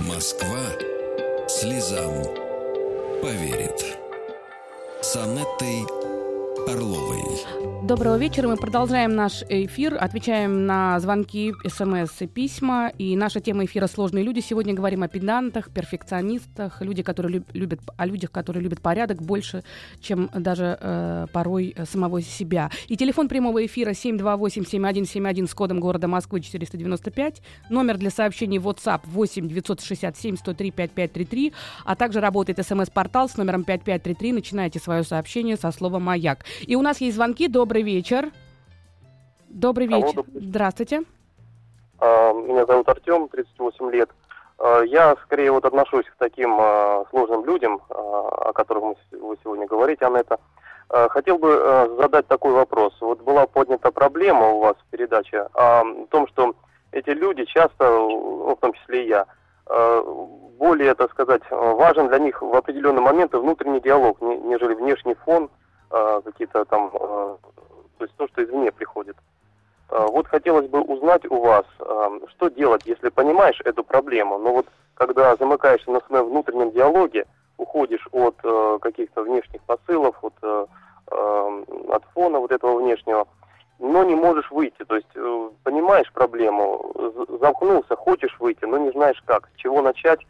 Москва 0.00 0.60
слезам 1.48 2.22
поверит. 3.20 3.98
С 5.02 5.16
Анеттой 5.16 5.86
Орловой. 6.68 7.18
Доброго 7.88 8.18
вечера. 8.18 8.48
Мы 8.48 8.56
продолжаем 8.56 9.16
наш 9.16 9.42
эфир, 9.48 9.96
отвечаем 9.98 10.66
на 10.66 11.00
звонки, 11.00 11.54
смс 11.66 12.20
и 12.20 12.26
письма. 12.26 12.92
И 12.98 13.16
наша 13.16 13.40
тема 13.40 13.64
эфира 13.64 13.86
«Сложные 13.86 14.24
люди». 14.24 14.40
Сегодня 14.40 14.74
говорим 14.74 15.02
о 15.04 15.08
педантах, 15.08 15.70
перфекционистах, 15.70 16.82
люди, 16.82 17.02
которые 17.02 17.42
любят, 17.54 17.80
о 17.96 18.04
людях, 18.04 18.30
которые 18.30 18.62
любят 18.62 18.82
порядок 18.82 19.22
больше, 19.22 19.64
чем 20.00 20.28
даже 20.34 20.76
э, 20.78 21.26
порой 21.32 21.74
самого 21.90 22.20
себя. 22.20 22.70
И 22.88 22.96
телефон 22.98 23.28
прямого 23.28 23.64
эфира 23.64 23.92
728-7171 23.92 25.48
с 25.48 25.54
кодом 25.54 25.80
города 25.80 26.08
Москвы 26.08 26.42
495. 26.42 27.40
Номер 27.70 27.96
для 27.96 28.10
сообщений 28.10 28.58
WhatsApp 28.58 29.00
8 29.04 29.48
967 29.48 30.36
103 30.36 30.70
5533. 30.72 31.52
А 31.86 31.96
также 31.96 32.20
работает 32.20 32.62
смс-портал 32.66 33.30
с 33.30 33.38
номером 33.38 33.64
5533. 33.64 34.32
Начинайте 34.34 34.78
свое 34.78 35.04
сообщение 35.04 35.56
со 35.56 35.70
слова 35.70 35.98
«Маяк». 35.98 36.44
И 36.66 36.76
у 36.76 36.82
нас 36.82 37.00
есть 37.00 37.16
звонки. 37.16 37.48
Добрый 37.48 37.82
вечер. 37.82 38.30
Добрый 39.48 39.86
вечер. 39.86 40.04
Алло, 40.04 40.24
добрый. 40.24 40.42
Здравствуйте. 40.48 41.02
А, 42.00 42.32
меня 42.32 42.66
зовут 42.66 42.88
Артем, 42.88 43.28
38 43.28 43.90
лет. 43.90 44.10
А, 44.58 44.82
я 44.82 45.16
скорее 45.24 45.52
вот 45.52 45.64
отношусь 45.64 46.06
к 46.06 46.16
таким 46.18 46.56
а, 46.60 47.04
сложным 47.10 47.44
людям, 47.44 47.80
о 47.88 48.52
которых 48.52 48.96
вы 49.12 49.36
сегодня 49.42 49.66
говорите, 49.66 50.04
Анетта. 50.04 50.38
Хотел 50.90 51.36
бы 51.36 51.96
задать 52.00 52.26
такой 52.28 52.52
вопрос. 52.52 52.94
Вот 53.02 53.20
была 53.20 53.46
поднята 53.46 53.90
проблема 53.90 54.48
у 54.48 54.60
вас 54.60 54.74
в 54.76 54.90
передаче 54.90 55.46
о 55.52 55.84
том, 56.08 56.26
что 56.28 56.54
эти 56.92 57.10
люди 57.10 57.44
часто, 57.44 57.90
ну, 57.90 58.56
в 58.56 58.60
том 58.60 58.72
числе 58.72 59.04
и 59.04 59.08
я, 59.08 59.26
более, 60.58 60.94
так 60.94 61.10
сказать, 61.10 61.42
важен 61.50 62.08
для 62.08 62.18
них 62.18 62.40
в 62.40 62.54
определенный 62.54 63.02
момент 63.02 63.34
внутренний 63.34 63.82
диалог, 63.82 64.22
нежели 64.22 64.72
внешний 64.72 65.12
фон, 65.12 65.50
э, 65.90 66.20
какие-то 66.24 66.64
там, 66.64 66.90
э, 66.92 67.36
то 67.98 68.04
есть 68.04 68.14
то, 68.16 68.28
что 68.28 68.44
извне 68.44 68.72
приходит. 68.72 69.16
Э, 69.90 70.06
вот 70.08 70.26
хотелось 70.28 70.68
бы 70.68 70.80
узнать 70.80 71.24
у 71.30 71.40
вас, 71.40 71.64
что 72.30 72.48
делать, 72.48 72.82
если 72.86 73.08
понимаешь 73.08 73.60
эту 73.64 73.84
проблему, 73.84 74.38
но 74.38 74.52
вот 74.52 74.66
когда 74.94 75.36
замыкаешься 75.36 75.90
на 75.90 76.00
своем 76.00 76.26
внутреннем 76.26 76.70
диалоге, 76.72 77.26
уходишь 77.56 78.06
от 78.12 78.36
каких-то 78.80 79.22
внешних 79.22 79.62
посылов, 79.62 80.16
от, 80.22 80.34
от 81.06 82.04
фона 82.14 82.38
вот 82.38 82.52
этого 82.52 82.80
внешнего, 82.80 83.26
но 83.78 84.04
не 84.04 84.14
можешь 84.14 84.50
выйти. 84.50 84.84
То 84.84 84.96
есть 84.96 85.08
э, 85.14 85.50
понимаешь 85.62 86.12
проблему, 86.12 86.92
замкнулся, 87.40 87.96
хочешь 87.96 88.36
выйти, 88.38 88.64
но 88.64 88.78
не 88.78 88.90
знаешь 88.90 89.22
как, 89.24 89.48
с 89.54 89.56
чего 89.56 89.82
начать, 89.82 90.20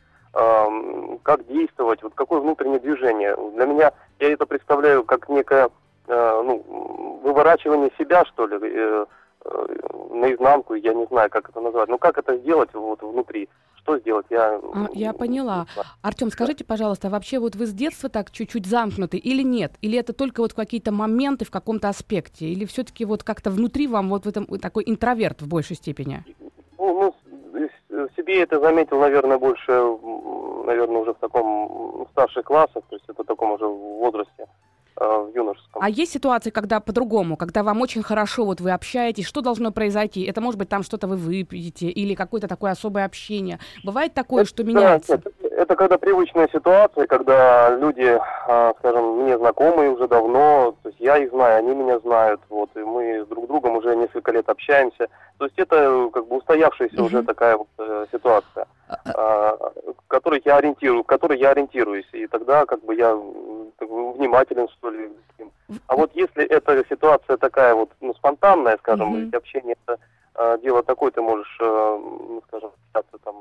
как 1.23 1.47
действовать, 1.47 2.03
вот 2.03 2.13
какое 2.15 2.41
внутреннее 2.41 2.79
движение. 2.79 3.35
Для 3.55 3.65
меня 3.65 3.93
я 4.21 4.33
это 4.33 4.47
представляю 4.47 5.05
как 5.05 5.29
некое 5.29 5.71
э, 6.07 6.43
ну, 6.45 7.21
выворачивание 7.23 7.91
себя, 7.99 8.25
что 8.27 8.47
ли, 8.47 8.57
э, 8.61 9.07
э, 9.45 9.67
наизнанку, 10.13 10.75
я 10.75 10.95
не 10.95 11.07
знаю, 11.07 11.31
как 11.31 11.49
это 11.49 11.61
назвать. 11.61 11.89
Ну, 11.89 11.99
как 11.99 12.19
это 12.19 12.37
сделать 12.39 12.73
вот 12.75 13.03
внутри? 13.03 13.49
Что 13.77 13.99
сделать? 13.99 14.27
Я, 14.29 14.61
а, 14.75 14.89
я 14.93 15.13
поняла. 15.13 15.67
Артем, 16.03 16.31
скажите, 16.31 16.65
пожалуйста, 16.65 17.09
вообще 17.09 17.39
вот 17.39 17.57
вы 17.57 17.67
с 17.67 17.73
детства 17.73 18.09
так 18.11 18.31
чуть-чуть 18.31 18.67
замкнуты 18.67 19.17
или 19.17 19.43
нет? 19.43 19.75
Или 19.81 19.99
это 19.99 20.13
только 20.13 20.41
вот 20.41 20.53
какие-то 20.53 20.93
моменты 20.93 21.45
в 21.45 21.51
каком-то 21.51 21.89
аспекте? 21.89 22.47
Или 22.47 22.67
все-таки 22.67 23.05
вот 23.05 23.23
как-то 23.23 23.51
внутри 23.51 23.87
вам 23.87 24.11
вот 24.11 24.25
в 24.25 24.29
этом 24.29 24.47
такой 24.59 24.85
интроверт 24.87 25.41
в 25.41 25.49
большей 25.49 25.77
степени? 25.77 26.25
Ну, 26.77 27.01
ну 27.01 27.15
себе 28.17 28.43
это 28.43 28.61
заметил, 28.61 29.01
наверное, 29.01 29.39
больше, 29.39 29.73
наверное, 30.67 31.01
уже 31.01 31.15
в 31.15 31.19
таком 31.19 32.07
старших 32.13 32.45
классах, 32.45 32.83
таком 33.29 33.53
уже 33.53 33.67
возрасте 33.67 34.47
э, 34.97 35.05
в 35.05 35.35
юношеском. 35.35 35.83
А 35.83 35.89
есть 35.89 36.13
ситуации, 36.13 36.51
когда 36.51 36.81
по-другому, 36.81 37.37
когда 37.37 37.63
вам 37.63 37.81
очень 37.81 38.03
хорошо, 38.03 38.45
вот 38.45 38.61
вы 38.61 38.73
общаетесь, 38.73 39.27
что 39.27 39.41
должно 39.41 39.71
произойти? 39.71 40.25
Это 40.25 40.41
может 40.41 40.59
быть 40.59 40.69
там 40.69 40.83
что-то 40.83 41.07
вы 41.07 41.17
выпьете 41.17 41.89
или 41.89 42.15
какое-то 42.15 42.49
такое 42.49 42.73
особое 42.73 43.05
общение. 43.05 43.59
Бывает 43.85 44.15
такое, 44.15 44.43
это, 44.43 44.51
что 44.51 44.65
меняется? 44.65 45.15
это, 45.15 45.31
это 45.51 45.77
когда 45.77 45.99
привычная 45.99 46.49
ситуация, 46.53 47.07
когда 47.07 47.71
люди, 47.77 48.19
а, 48.47 48.75
скажем, 48.79 49.23
мне 49.23 49.39
знакомые 49.39 49.91
уже 49.91 50.09
давно, 50.09 50.75
то 50.83 50.89
есть 50.89 51.01
я 51.01 51.19
их 51.19 51.31
знаю, 51.31 51.59
они 51.59 51.75
меня 51.75 51.99
знают, 52.01 52.41
вот, 52.49 52.71
и 52.77 52.81
мы 52.81 53.08
с 53.25 53.27
друг 53.27 53.47
другом 53.47 53.77
уже 53.77 53.97
несколько 53.97 54.33
лет 54.33 54.49
общаемся. 54.49 55.09
То 55.39 55.45
есть 55.47 55.59
это 55.59 56.11
как 56.13 56.27
бы 56.27 56.39
устоявшаяся 56.39 56.97
mm-hmm. 56.97 57.05
уже 57.05 57.23
такая 57.23 57.57
вот 57.57 57.69
э, 57.79 58.07
ситуация, 58.13 58.67
э, 58.89 59.57
которой 60.09 60.43
я 60.45 60.57
ориентирую, 60.57 61.05
которой 61.05 61.39
я 61.39 61.51
ориентируюсь, 61.51 62.09
и 62.13 62.27
тогда 62.27 62.67
как 62.67 62.85
бы 62.85 62.95
я 62.95 63.17
как 63.79 63.89
бы, 63.89 64.13
внимателен 64.13 64.69
что 64.69 64.91
ли. 64.91 65.11
А 65.87 65.97
вот 65.97 66.11
если 66.15 66.45
эта 66.45 66.85
ситуация 66.89 67.37
такая 67.37 67.75
вот 67.75 67.91
ну, 68.01 68.15
спонтанная, 68.15 68.79
скажем, 68.79 69.15
mm-hmm. 69.15 69.37
общение 69.37 69.77
это 69.85 69.99
э, 70.35 70.59
дело 70.63 70.83
такое, 70.83 71.11
ты 71.11 71.21
можешь, 71.21 71.59
э, 71.61 71.65
ну, 72.01 72.43
скажем, 72.49 72.71
общаться 72.93 73.19
там 73.25 73.37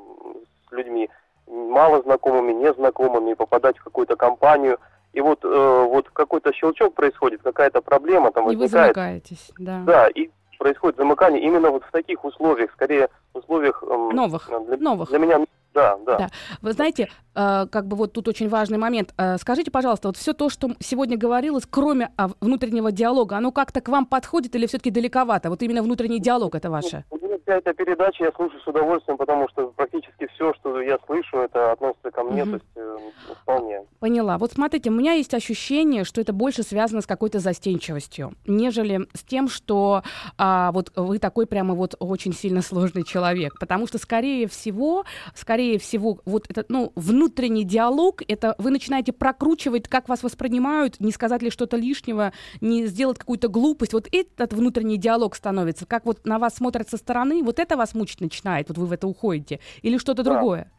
с 0.67 0.71
людьми 0.71 1.09
мало 1.47 2.01
знакомыми, 2.01 2.53
незнакомыми, 2.53 3.33
попадать 3.33 3.77
в 3.77 3.83
какую-то 3.83 4.15
компанию, 4.15 4.77
и 5.17 5.21
вот, 5.21 5.43
э, 5.43 5.87
вот 5.89 6.09
какой-то 6.09 6.53
щелчок 6.53 6.93
происходит, 6.93 7.41
какая-то 7.41 7.81
проблема 7.81 8.31
там 8.31 8.51
и 8.51 8.55
возникает. 8.55 8.95
И 8.95 8.99
вы 8.99 9.03
замыкаетесь, 9.03 9.51
да. 9.57 9.83
Да, 9.83 10.07
и 10.09 10.29
происходит 10.59 10.97
замыкание 10.97 11.41
именно 11.41 11.71
вот 11.71 11.83
в 11.83 11.91
таких 11.91 12.23
условиях, 12.23 12.71
скорее 12.73 13.09
в 13.33 13.39
условиях... 13.39 13.83
Эм, 13.83 14.09
новых, 14.09 14.47
для, 14.67 14.77
новых. 14.77 15.09
Для 15.09 15.17
меня 15.17 15.39
да, 15.73 15.97
да, 16.05 16.17
да. 16.17 16.29
Вы 16.61 16.73
знаете, 16.73 17.09
э, 17.35 17.67
как 17.71 17.87
бы 17.87 17.95
вот 17.95 18.13
тут 18.13 18.27
очень 18.27 18.49
важный 18.49 18.77
момент. 18.77 19.13
Э, 19.17 19.37
скажите, 19.37 19.69
пожалуйста, 19.69 20.07
вот 20.07 20.17
все 20.17 20.33
то, 20.33 20.49
что 20.49 20.69
сегодня 20.79 21.17
говорилось, 21.17 21.65
кроме 21.69 22.11
э, 22.17 22.27
внутреннего 22.41 22.91
диалога, 22.91 23.37
оно 23.37 23.51
как-то 23.51 23.81
к 23.81 23.89
вам 23.89 24.05
подходит 24.05 24.55
или 24.55 24.65
все-таки 24.65 24.89
далековато? 24.89 25.49
Вот 25.49 25.61
именно 25.61 25.83
внутренний 25.83 26.19
диалог 26.19 26.55
это 26.55 26.71
ваше? 26.71 27.05
Вся 27.43 27.57
эта 27.57 27.73
передача 27.73 28.25
я 28.25 28.31
слушаю 28.31 28.61
с 28.61 28.67
удовольствием, 28.67 29.17
потому 29.17 29.47
что 29.49 29.67
практически 29.75 30.27
все, 30.33 30.53
что 30.55 30.81
я 30.81 30.97
слышу, 31.05 31.37
это 31.37 31.71
относится 31.71 32.11
ко 32.11 32.23
мне, 32.23 32.43
угу. 32.43 32.51
то 32.51 32.55
есть 32.55 32.65
э, 32.75 32.97
вполне. 33.41 33.81
Поняла. 33.99 34.37
Вот 34.37 34.53
смотрите, 34.53 34.89
у 34.89 34.93
меня 34.93 35.13
есть 35.13 35.33
ощущение, 35.33 36.03
что 36.03 36.21
это 36.21 36.33
больше 36.33 36.63
связано 36.63 37.01
с 37.01 37.05
какой-то 37.05 37.39
застенчивостью, 37.39 38.33
нежели 38.45 39.07
с 39.13 39.23
тем, 39.23 39.47
что 39.49 40.03
а, 40.37 40.71
вот 40.71 40.91
вы 40.95 41.19
такой 41.19 41.47
прямо 41.47 41.73
вот 41.73 41.95
очень 41.99 42.33
сильно 42.33 42.61
сложный 42.61 43.03
человек. 43.03 43.59
Потому 43.59 43.87
что, 43.87 43.97
скорее 43.97 44.47
всего, 44.47 45.03
скорее 45.35 45.79
всего, 45.79 46.19
вот 46.25 46.45
этот, 46.49 46.69
ну, 46.69 46.91
внутренний 46.95 47.63
диалог, 47.63 48.21
это 48.27 48.55
вы 48.57 48.71
начинаете 48.71 49.13
прокручивать, 49.13 49.87
как 49.87 50.09
вас 50.09 50.23
воспринимают, 50.23 50.99
не 50.99 51.11
сказать 51.11 51.41
ли 51.41 51.49
что-то 51.49 51.77
лишнего, 51.77 52.33
не 52.61 52.85
сделать 52.87 53.17
какую-то 53.17 53.47
глупость. 53.47 53.93
Вот 53.93 54.07
этот 54.11 54.53
внутренний 54.53 54.97
диалог 54.97 55.35
становится, 55.35 55.85
как 55.85 56.05
вот 56.05 56.25
на 56.25 56.39
вас 56.39 56.55
смотрят 56.55 56.89
со 56.89 56.97
стороны, 56.97 57.16
вот 57.43 57.59
это 57.59 57.77
вас 57.77 57.93
мучить 57.93 58.21
начинает, 58.21 58.69
вот 58.69 58.77
вы 58.77 58.85
в 58.85 58.91
это 58.91 59.07
уходите, 59.07 59.59
или 59.81 59.97
что-то 59.97 60.23
да. 60.23 60.31
другое? 60.31 60.71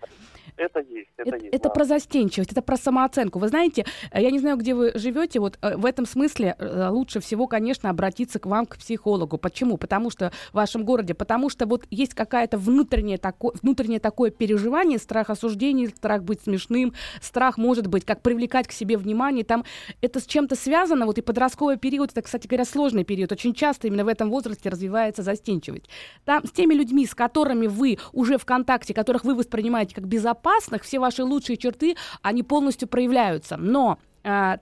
Это 0.56 0.80
есть, 0.80 1.08
это, 1.16 1.28
это 1.28 1.44
есть. 1.44 1.54
Это 1.54 1.64
да. 1.64 1.70
про 1.70 1.84
застенчивость, 1.84 2.52
это 2.52 2.62
про 2.62 2.76
самооценку. 2.76 3.38
Вы 3.38 3.48
знаете, 3.48 3.84
э, 4.10 4.22
я 4.22 4.30
не 4.30 4.38
знаю, 4.38 4.56
где 4.56 4.74
вы 4.74 4.92
живете, 4.94 5.40
вот 5.40 5.58
э, 5.62 5.76
в 5.76 5.84
этом 5.84 6.06
смысле 6.06 6.56
э, 6.58 6.88
лучше 6.90 7.20
всего, 7.20 7.46
конечно, 7.46 7.90
обратиться 7.90 8.38
к 8.38 8.46
вам, 8.46 8.66
к 8.66 8.78
психологу. 8.78 9.38
Почему? 9.38 9.76
Потому 9.76 10.10
что 10.10 10.32
в 10.50 10.54
вашем 10.54 10.84
городе, 10.84 11.14
потому 11.14 11.50
что 11.50 11.66
вот 11.66 11.86
есть 11.90 12.14
какая-то 12.14 12.58
внутреннее 12.58 13.18
такое, 13.18 13.52
внутреннее 13.62 14.00
такое 14.00 14.30
переживание, 14.30 14.98
страх 14.98 15.30
осуждения, 15.30 15.88
страх 15.88 16.22
быть 16.22 16.42
смешным, 16.42 16.94
страх, 17.20 17.58
может 17.58 17.86
быть, 17.86 18.04
как 18.04 18.22
привлекать 18.22 18.66
к 18.68 18.72
себе 18.72 18.96
внимание. 18.96 19.44
Там 19.44 19.64
это 20.00 20.20
с 20.20 20.26
чем-то 20.26 20.56
связано, 20.56 21.06
вот 21.06 21.18
и 21.18 21.22
подростковый 21.22 21.76
период, 21.76 22.12
это, 22.12 22.22
кстати 22.22 22.46
говоря, 22.46 22.64
сложный 22.64 23.04
период. 23.04 23.32
Очень 23.32 23.54
часто 23.54 23.86
именно 23.86 24.04
в 24.04 24.08
этом 24.08 24.30
возрасте 24.30 24.68
развивается 24.68 25.22
застенчивость. 25.22 25.88
Там 26.24 26.44
с 26.46 26.50
теми 26.50 26.74
людьми, 26.74 27.06
с 27.06 27.14
которыми 27.14 27.66
вы 27.66 27.98
уже 28.12 28.38
в 28.38 28.44
контакте, 28.44 28.94
которых 28.94 29.24
вы 29.24 29.34
воспринимаете 29.34 29.94
как 29.94 30.06
безопасных, 30.06 30.37
все 30.82 30.98
ваши 30.98 31.24
лучшие 31.24 31.56
черты, 31.56 31.96
они 32.22 32.42
полностью 32.42 32.88
проявляются. 32.88 33.56
Но 33.56 33.98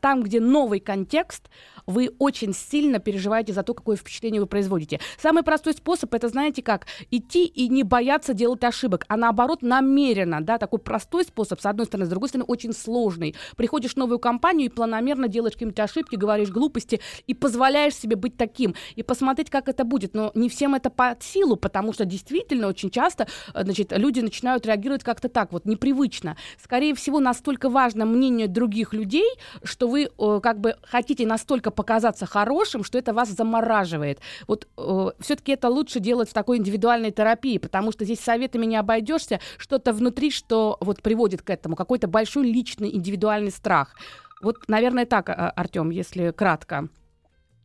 там, 0.00 0.22
где 0.22 0.40
новый 0.40 0.80
контекст, 0.80 1.48
вы 1.86 2.10
очень 2.18 2.52
сильно 2.52 2.98
переживаете 2.98 3.52
за 3.52 3.62
то, 3.62 3.74
какое 3.74 3.96
впечатление 3.96 4.40
вы 4.40 4.46
производите. 4.46 5.00
Самый 5.18 5.42
простой 5.42 5.72
способ 5.72 6.12
это, 6.14 6.28
знаете 6.28 6.62
как, 6.62 6.86
идти 7.10 7.44
и 7.46 7.68
не 7.68 7.84
бояться 7.84 8.34
делать 8.34 8.64
ошибок, 8.64 9.04
а 9.08 9.16
наоборот 9.16 9.62
намеренно, 9.62 10.40
да, 10.40 10.58
такой 10.58 10.80
простой 10.80 11.24
способ, 11.24 11.60
с 11.60 11.66
одной 11.66 11.86
стороны, 11.86 12.06
с 12.06 12.08
другой 12.08 12.28
стороны, 12.28 12.44
очень 12.46 12.72
сложный. 12.72 13.34
Приходишь 13.56 13.92
в 13.94 13.96
новую 13.96 14.18
компанию 14.18 14.66
и 14.66 14.72
планомерно 14.72 15.28
делаешь 15.28 15.54
какие-нибудь 15.54 15.80
ошибки, 15.80 16.16
говоришь 16.16 16.50
глупости 16.50 17.00
и 17.26 17.34
позволяешь 17.34 17.94
себе 17.94 18.16
быть 18.16 18.36
таким, 18.36 18.74
и 18.96 19.02
посмотреть, 19.02 19.50
как 19.50 19.68
это 19.68 19.84
будет. 19.84 20.14
Но 20.14 20.32
не 20.34 20.48
всем 20.48 20.74
это 20.74 20.90
под 20.90 21.22
силу, 21.22 21.56
потому 21.56 21.92
что 21.92 22.04
действительно 22.04 22.68
очень 22.68 22.90
часто, 22.90 23.28
э, 23.54 23.62
значит, 23.62 23.92
люди 23.92 24.20
начинают 24.20 24.66
реагировать 24.66 25.04
как-то 25.04 25.28
так, 25.28 25.52
вот 25.52 25.66
непривычно. 25.66 26.36
Скорее 26.62 26.94
всего, 26.94 27.20
настолько 27.20 27.68
важно 27.68 28.06
мнение 28.06 28.48
других 28.48 28.92
людей, 28.92 29.28
что 29.62 29.88
вы 29.88 30.04
э, 30.04 30.40
как 30.42 30.60
бы 30.60 30.76
хотите 30.82 31.26
настолько 31.26 31.70
показаться 31.70 32.26
хорошим, 32.26 32.84
что 32.84 32.98
это 32.98 33.12
вас 33.12 33.28
замораживает. 33.28 34.20
Вот 34.46 34.66
э, 34.76 35.10
все-таки 35.20 35.52
это 35.52 35.68
лучше 35.68 36.00
делать 36.00 36.30
в 36.30 36.34
такой 36.34 36.58
индивидуальной 36.58 37.10
терапии, 37.10 37.58
потому 37.58 37.92
что 37.92 38.04
здесь 38.04 38.20
советами 38.20 38.66
не 38.66 38.76
обойдешься, 38.76 39.40
что-то 39.58 39.92
внутри, 39.92 40.30
что 40.30 40.76
вот 40.80 41.02
приводит 41.02 41.42
к 41.42 41.50
этому, 41.50 41.76
какой-то 41.76 42.08
большой 42.08 42.50
личный 42.50 42.94
индивидуальный 42.94 43.50
страх. 43.50 43.94
Вот, 44.42 44.68
наверное, 44.68 45.06
так, 45.06 45.28
а, 45.28 45.50
Артем, 45.50 45.90
если 45.90 46.30
кратко. 46.30 46.88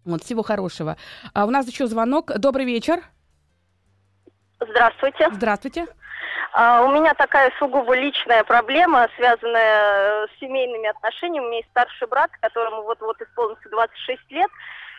Вот, 0.05 0.23
всего 0.23 0.41
хорошего. 0.41 0.97
А 1.33 1.45
у 1.45 1.49
нас 1.49 1.67
еще 1.67 1.87
звонок. 1.87 2.31
Добрый 2.37 2.65
вечер. 2.65 3.03
Здравствуйте. 4.59 5.29
Здравствуйте. 5.31 5.85
А, 6.53 6.83
у 6.83 6.91
меня 6.91 7.13
такая 7.13 7.51
сугубо 7.59 7.95
личная 7.95 8.43
проблема, 8.43 9.07
связанная 9.15 10.27
с 10.27 10.39
семейными 10.39 10.87
отношениями. 10.87 11.45
У 11.45 11.47
меня 11.47 11.57
есть 11.57 11.69
старший 11.69 12.07
брат, 12.07 12.31
которому 12.41 12.83
вот-вот 12.83 13.21
исполнится 13.21 13.69
26 13.69 14.31
лет. 14.31 14.49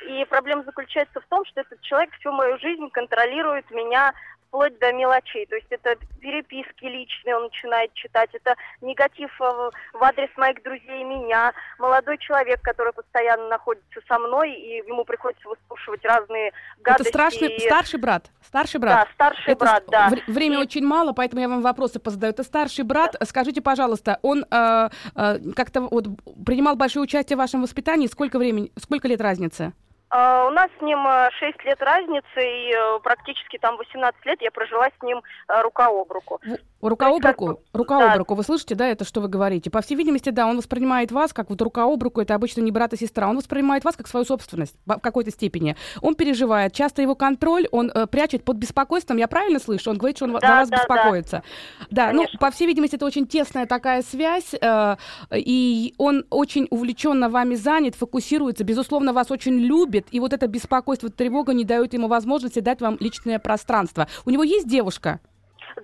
И 0.09 0.25
проблема 0.25 0.65
заключается 0.65 1.21
в 1.21 1.27
том, 1.27 1.45
что 1.45 1.61
этот 1.61 1.81
человек 1.83 2.11
всю 2.19 2.33
мою 2.33 2.59
жизнь 2.59 2.89
контролирует 2.91 3.71
меня 3.71 4.13
вплоть 4.53 4.79
до 4.79 4.93
мелочей. 4.93 5.47
То 5.47 5.57
есть 5.57 5.67
это 5.71 5.97
переписки 6.21 6.85
личные 6.85 7.37
он 7.37 7.45
начинает 7.45 7.93
читать, 7.95 8.29
это 8.35 8.55
негатив 8.83 9.31
э, 9.41 9.71
в 9.95 10.03
адрес 10.03 10.29
моих 10.37 10.63
друзей 10.63 11.01
и 11.01 11.05
меня, 11.05 11.53
молодой 11.79 12.19
человек, 12.19 12.61
который 12.61 12.93
постоянно 12.93 13.49
находится 13.49 14.01
со 14.07 14.19
мной, 14.19 14.53
и 14.53 14.77
ему 14.87 15.05
приходится 15.05 15.49
выслушивать 15.49 16.05
разные 16.05 16.53
гадости. 16.83 17.09
Это 17.09 17.19
страшный, 17.19 17.61
старший 17.61 17.99
брат? 17.99 18.31
Старший 18.43 18.79
брат? 18.79 19.07
Да, 19.07 19.13
старший 19.15 19.53
это 19.53 19.65
брат, 19.65 19.85
да. 19.89 20.11
Время 20.27 20.57
и... 20.57 20.61
очень 20.61 20.85
мало, 20.85 21.13
поэтому 21.13 21.41
я 21.41 21.49
вам 21.49 21.63
вопросы 21.63 21.99
позадаю. 21.99 22.35
Это 22.35 22.43
старший 22.43 22.85
брат. 22.85 23.17
Да. 23.19 23.25
Скажите, 23.25 23.63
пожалуйста, 23.63 24.19
он 24.21 24.45
э, 24.51 24.89
э, 25.17 25.39
как-то 25.57 25.81
вот 25.83 26.09
принимал 26.45 26.77
большое 26.77 27.05
участие 27.05 27.37
в 27.37 27.41
вашем 27.41 27.63
воспитании? 27.63 28.07
Сколько 28.07 28.39
времени, 28.39 28.71
сколько 28.77 29.09
лет 29.09 29.23
разницы? 29.23 29.73
Uh, 30.13 30.49
у 30.49 30.51
нас 30.51 30.69
с 30.79 30.83
ним 30.83 30.99
6 31.41 31.65
лет 31.65 31.81
разницы, 31.81 32.37
и 32.37 32.75
uh, 32.75 33.01
практически 33.01 33.57
там 33.57 33.79
18 33.79 34.27
лет 34.27 34.43
я 34.43 34.51
прожила 34.51 34.89
с 34.89 35.03
ним 35.03 35.23
uh, 35.49 35.63
рука 35.63 35.87
об 35.87 36.13
руку. 36.13 36.39
Рука 36.83 37.09
об 37.09 37.25
руку, 37.25 37.61
рука 37.73 37.99
да. 37.99 38.13
об 38.13 38.19
руку. 38.19 38.35
Вы 38.35 38.43
слышите, 38.43 38.75
да, 38.75 38.89
это 38.89 39.05
что 39.05 39.21
вы 39.21 39.29
говорите? 39.29 39.71
По 39.71 39.83
всей 39.83 39.95
видимости, 39.95 40.31
да, 40.31 40.49
он 40.49 40.57
воспринимает 40.57 41.13
вас 41.13 41.33
как 41.33 41.49
вот 41.49 41.63
рука 41.63 41.85
об 41.85 42.03
руку, 42.03 42.21
это 42.21 42.35
обычно 42.35 42.61
не 42.61 42.73
брат 42.73 42.93
и 42.93 42.97
сестра. 42.97 43.29
Он 43.29 43.37
воспринимает 43.37 43.85
вас 43.85 43.95
как 43.95 44.09
свою 44.09 44.27
собственность 44.27 44.75
в 44.85 44.99
какой-то 44.99 45.31
степени. 45.31 45.77
Он 46.01 46.17
переживает. 46.17 46.73
Часто 46.73 47.01
его 47.01 47.15
контроль 47.15 47.69
он 47.71 47.89
э, 47.95 48.09
прячет 48.09 48.45
под 48.45 48.57
беспокойством. 48.57 49.19
Я 49.19 49.29
правильно 49.29 49.61
слышу? 49.61 49.91
Он 49.91 49.97
говорит, 49.97 50.17
что 50.17 50.25
он 50.25 50.33
да, 50.33 50.41
за 50.41 50.47
вас 50.49 50.69
да, 50.71 50.77
беспокоится. 50.79 51.43
Да, 51.89 52.07
да 52.09 52.13
ну, 52.13 52.27
по 52.41 52.51
всей 52.51 52.67
видимости, 52.67 52.97
это 52.97 53.07
очень 53.07 53.29
тесная 53.29 53.67
такая 53.67 54.03
связь, 54.03 54.53
э, 54.53 54.97
и 55.33 55.95
он 55.99 56.25
очень 56.31 56.67
увлеченно 56.71 57.29
вами 57.29 57.55
занят, 57.55 57.95
фокусируется, 57.95 58.65
безусловно, 58.65 59.13
вас 59.13 59.31
очень 59.31 59.57
любит, 59.57 60.02
и 60.11 60.21
вот 60.21 60.33
это 60.33 60.47
беспокойство, 60.47 61.11
тревога 61.11 61.53
не 61.53 61.65
дает 61.65 61.93
ему 61.95 62.09
возможности 62.09 62.61
дать 62.61 62.81
вам 62.81 62.97
личное 63.01 63.39
пространство. 63.39 64.09
У 64.25 64.31
него 64.31 64.43
есть 64.43 64.69
девушка? 64.69 65.21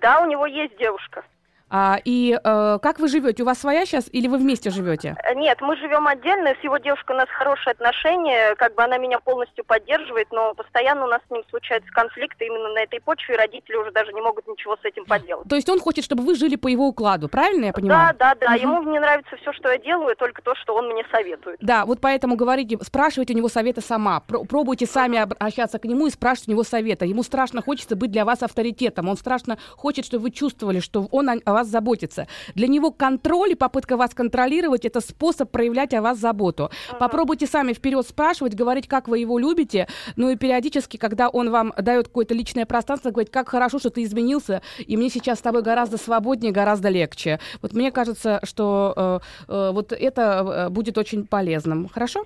Да, 0.00 0.20
у 0.20 0.26
него 0.26 0.46
есть 0.46 0.76
девушка. 0.78 1.24
А, 1.70 1.98
и 2.04 2.38
э, 2.42 2.78
как 2.80 2.98
вы 2.98 3.08
живете? 3.08 3.42
У 3.42 3.46
вас 3.46 3.58
своя 3.58 3.84
сейчас 3.84 4.08
или 4.12 4.26
вы 4.26 4.38
вместе 4.38 4.70
живете? 4.70 5.16
Э, 5.24 5.34
нет, 5.34 5.60
мы 5.60 5.76
живем 5.76 6.06
отдельно. 6.06 6.54
С 6.60 6.64
его 6.64 6.78
девушкой 6.78 7.12
у 7.12 7.18
нас 7.18 7.28
хорошие 7.28 7.72
отношения. 7.72 8.54
Как 8.56 8.74
бы 8.74 8.82
она 8.82 8.96
меня 8.98 9.18
полностью 9.20 9.64
поддерживает, 9.64 10.28
но 10.30 10.54
постоянно 10.54 11.04
у 11.04 11.08
нас 11.08 11.20
с 11.28 11.30
ним 11.30 11.42
случаются 11.50 11.90
конфликты 11.92 12.46
именно 12.46 12.70
на 12.70 12.80
этой 12.80 13.00
почве, 13.00 13.34
и 13.34 13.38
родители 13.38 13.76
уже 13.76 13.90
даже 13.92 14.12
не 14.12 14.20
могут 14.20 14.46
ничего 14.46 14.76
с 14.76 14.84
этим 14.84 15.04
поделать. 15.04 15.48
То 15.48 15.56
есть 15.56 15.68
он 15.68 15.80
хочет, 15.80 16.04
чтобы 16.04 16.22
вы 16.22 16.34
жили 16.34 16.56
по 16.56 16.68
его 16.68 16.88
укладу, 16.88 17.28
правильно 17.28 17.66
я 17.66 17.72
понимаю? 17.72 18.14
Да, 18.18 18.34
да, 18.34 18.46
да. 18.46 18.54
Угу. 18.54 18.62
Ему 18.62 18.82
не 18.90 18.98
нравится 18.98 19.36
все, 19.36 19.52
что 19.52 19.70
я 19.70 19.78
делаю, 19.78 20.16
только 20.16 20.42
то, 20.42 20.54
что 20.54 20.74
он 20.74 20.88
мне 20.88 21.04
советует. 21.12 21.58
Да, 21.60 21.84
вот 21.84 22.00
поэтому 22.00 22.36
говорите, 22.36 22.78
спрашивайте 22.82 23.34
у 23.34 23.36
него 23.36 23.48
совета 23.48 23.80
сама. 23.80 24.20
Пробуйте 24.20 24.86
сами 24.86 25.18
обращаться 25.18 25.78
к 25.78 25.84
нему 25.84 26.06
и 26.06 26.10
спрашивать 26.10 26.48
у 26.48 26.52
него 26.52 26.64
совета. 26.64 27.04
Ему 27.04 27.22
страшно 27.22 27.62
хочется 27.62 27.96
быть 27.96 28.10
для 28.10 28.24
вас 28.24 28.42
авторитетом. 28.42 29.08
Он 29.08 29.16
страшно 29.16 29.58
хочет, 29.76 30.06
чтобы 30.06 30.24
вы 30.24 30.30
чувствовали, 30.30 30.80
что 30.80 31.08
он 31.10 31.28
о 31.28 31.57
вас 31.59 31.68
заботится. 31.68 32.26
Для 32.54 32.68
него 32.68 32.90
контроль 32.90 33.52
и 33.52 33.54
попытка 33.54 33.96
вас 33.96 34.14
контролировать 34.14 34.84
это 34.84 35.00
способ 35.00 35.50
проявлять 35.50 35.94
о 35.94 36.02
вас 36.02 36.18
заботу. 36.18 36.62
Uh-huh. 36.62 36.98
Попробуйте 36.98 37.46
сами 37.46 37.72
вперед 37.72 38.06
спрашивать, 38.06 38.54
говорить, 38.54 38.86
как 38.86 39.09
вы 39.09 39.18
его 39.18 39.38
любите, 39.38 39.88
ну 40.16 40.30
и 40.30 40.36
периодически, 40.36 40.96
когда 40.96 41.28
он 41.28 41.50
вам 41.50 41.72
дает 41.76 42.09
какое-то 42.09 42.34
личное 42.34 42.66
пространство, 42.66 43.11
говорить, 43.11 43.32
как 43.32 43.48
хорошо, 43.48 43.78
что 43.78 43.90
ты 43.90 44.02
изменился, 44.04 44.62
и 44.78 44.96
мне 44.96 45.11
сейчас 45.11 45.38
с 45.38 45.42
тобой 45.42 45.62
гораздо 45.62 45.96
свободнее, 45.96 46.52
гораздо 46.52 46.88
легче. 46.88 47.40
Вот 47.62 47.72
мне 47.72 47.90
кажется, 47.90 48.40
что 48.44 48.94
э, 48.96 49.52
э, 49.52 49.70
вот 49.72 49.92
это 49.92 50.22
э, 50.22 50.68
будет 50.68 50.96
очень 50.98 51.26
полезным. 51.26 51.88
Хорошо? 51.88 52.24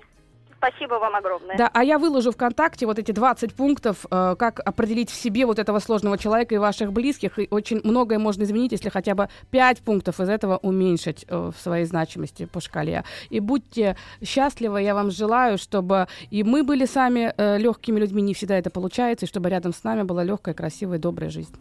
Спасибо 0.63 0.93
вам 0.93 1.15
огромное. 1.15 1.57
Да, 1.57 1.69
а 1.73 1.83
я 1.83 1.97
выложу 1.97 2.31
ВКонтакте 2.31 2.85
вот 2.85 2.97
эти 2.97 3.11
20 3.11 3.53
пунктов, 3.53 4.05
э, 4.09 4.35
как 4.39 4.61
определить 4.61 5.09
в 5.09 5.13
себе 5.13 5.45
вот 5.45 5.59
этого 5.59 5.79
сложного 5.79 6.17
человека 6.17 6.55
и 6.55 6.57
ваших 6.57 6.93
близких. 6.93 7.37
И 7.37 7.47
очень 7.51 7.81
многое 7.83 8.17
можно 8.17 8.43
изменить, 8.43 8.71
если 8.71 8.87
хотя 8.87 9.13
бы 9.13 9.27
5 9.51 9.81
пунктов 9.81 10.21
из 10.21 10.29
этого 10.29 10.57
уменьшить 10.57 11.25
э, 11.27 11.51
в 11.53 11.61
своей 11.61 11.85
значимости 11.85 12.45
по 12.45 12.61
шкале. 12.61 13.03
И 13.29 13.41
будьте 13.41 13.97
счастливы, 14.23 14.81
я 14.81 14.95
вам 14.95 15.11
желаю, 15.11 15.57
чтобы 15.57 16.07
и 16.31 16.43
мы 16.43 16.63
были 16.63 16.85
сами 16.85 17.33
э, 17.35 17.57
легкими 17.57 17.99
людьми, 17.99 18.21
не 18.21 18.33
всегда 18.33 18.57
это 18.57 18.69
получается, 18.69 19.25
и 19.25 19.29
чтобы 19.29 19.49
рядом 19.49 19.73
с 19.73 19.83
нами 19.83 20.03
была 20.03 20.23
легкая, 20.23 20.53
красивая, 20.53 20.97
добрая 20.97 21.29
жизнь. 21.29 21.53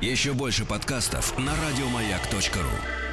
Еще 0.00 0.34
больше 0.34 0.64
подкастов 0.64 1.36
на 1.36 1.52
радиомаяк.ру 1.52 3.07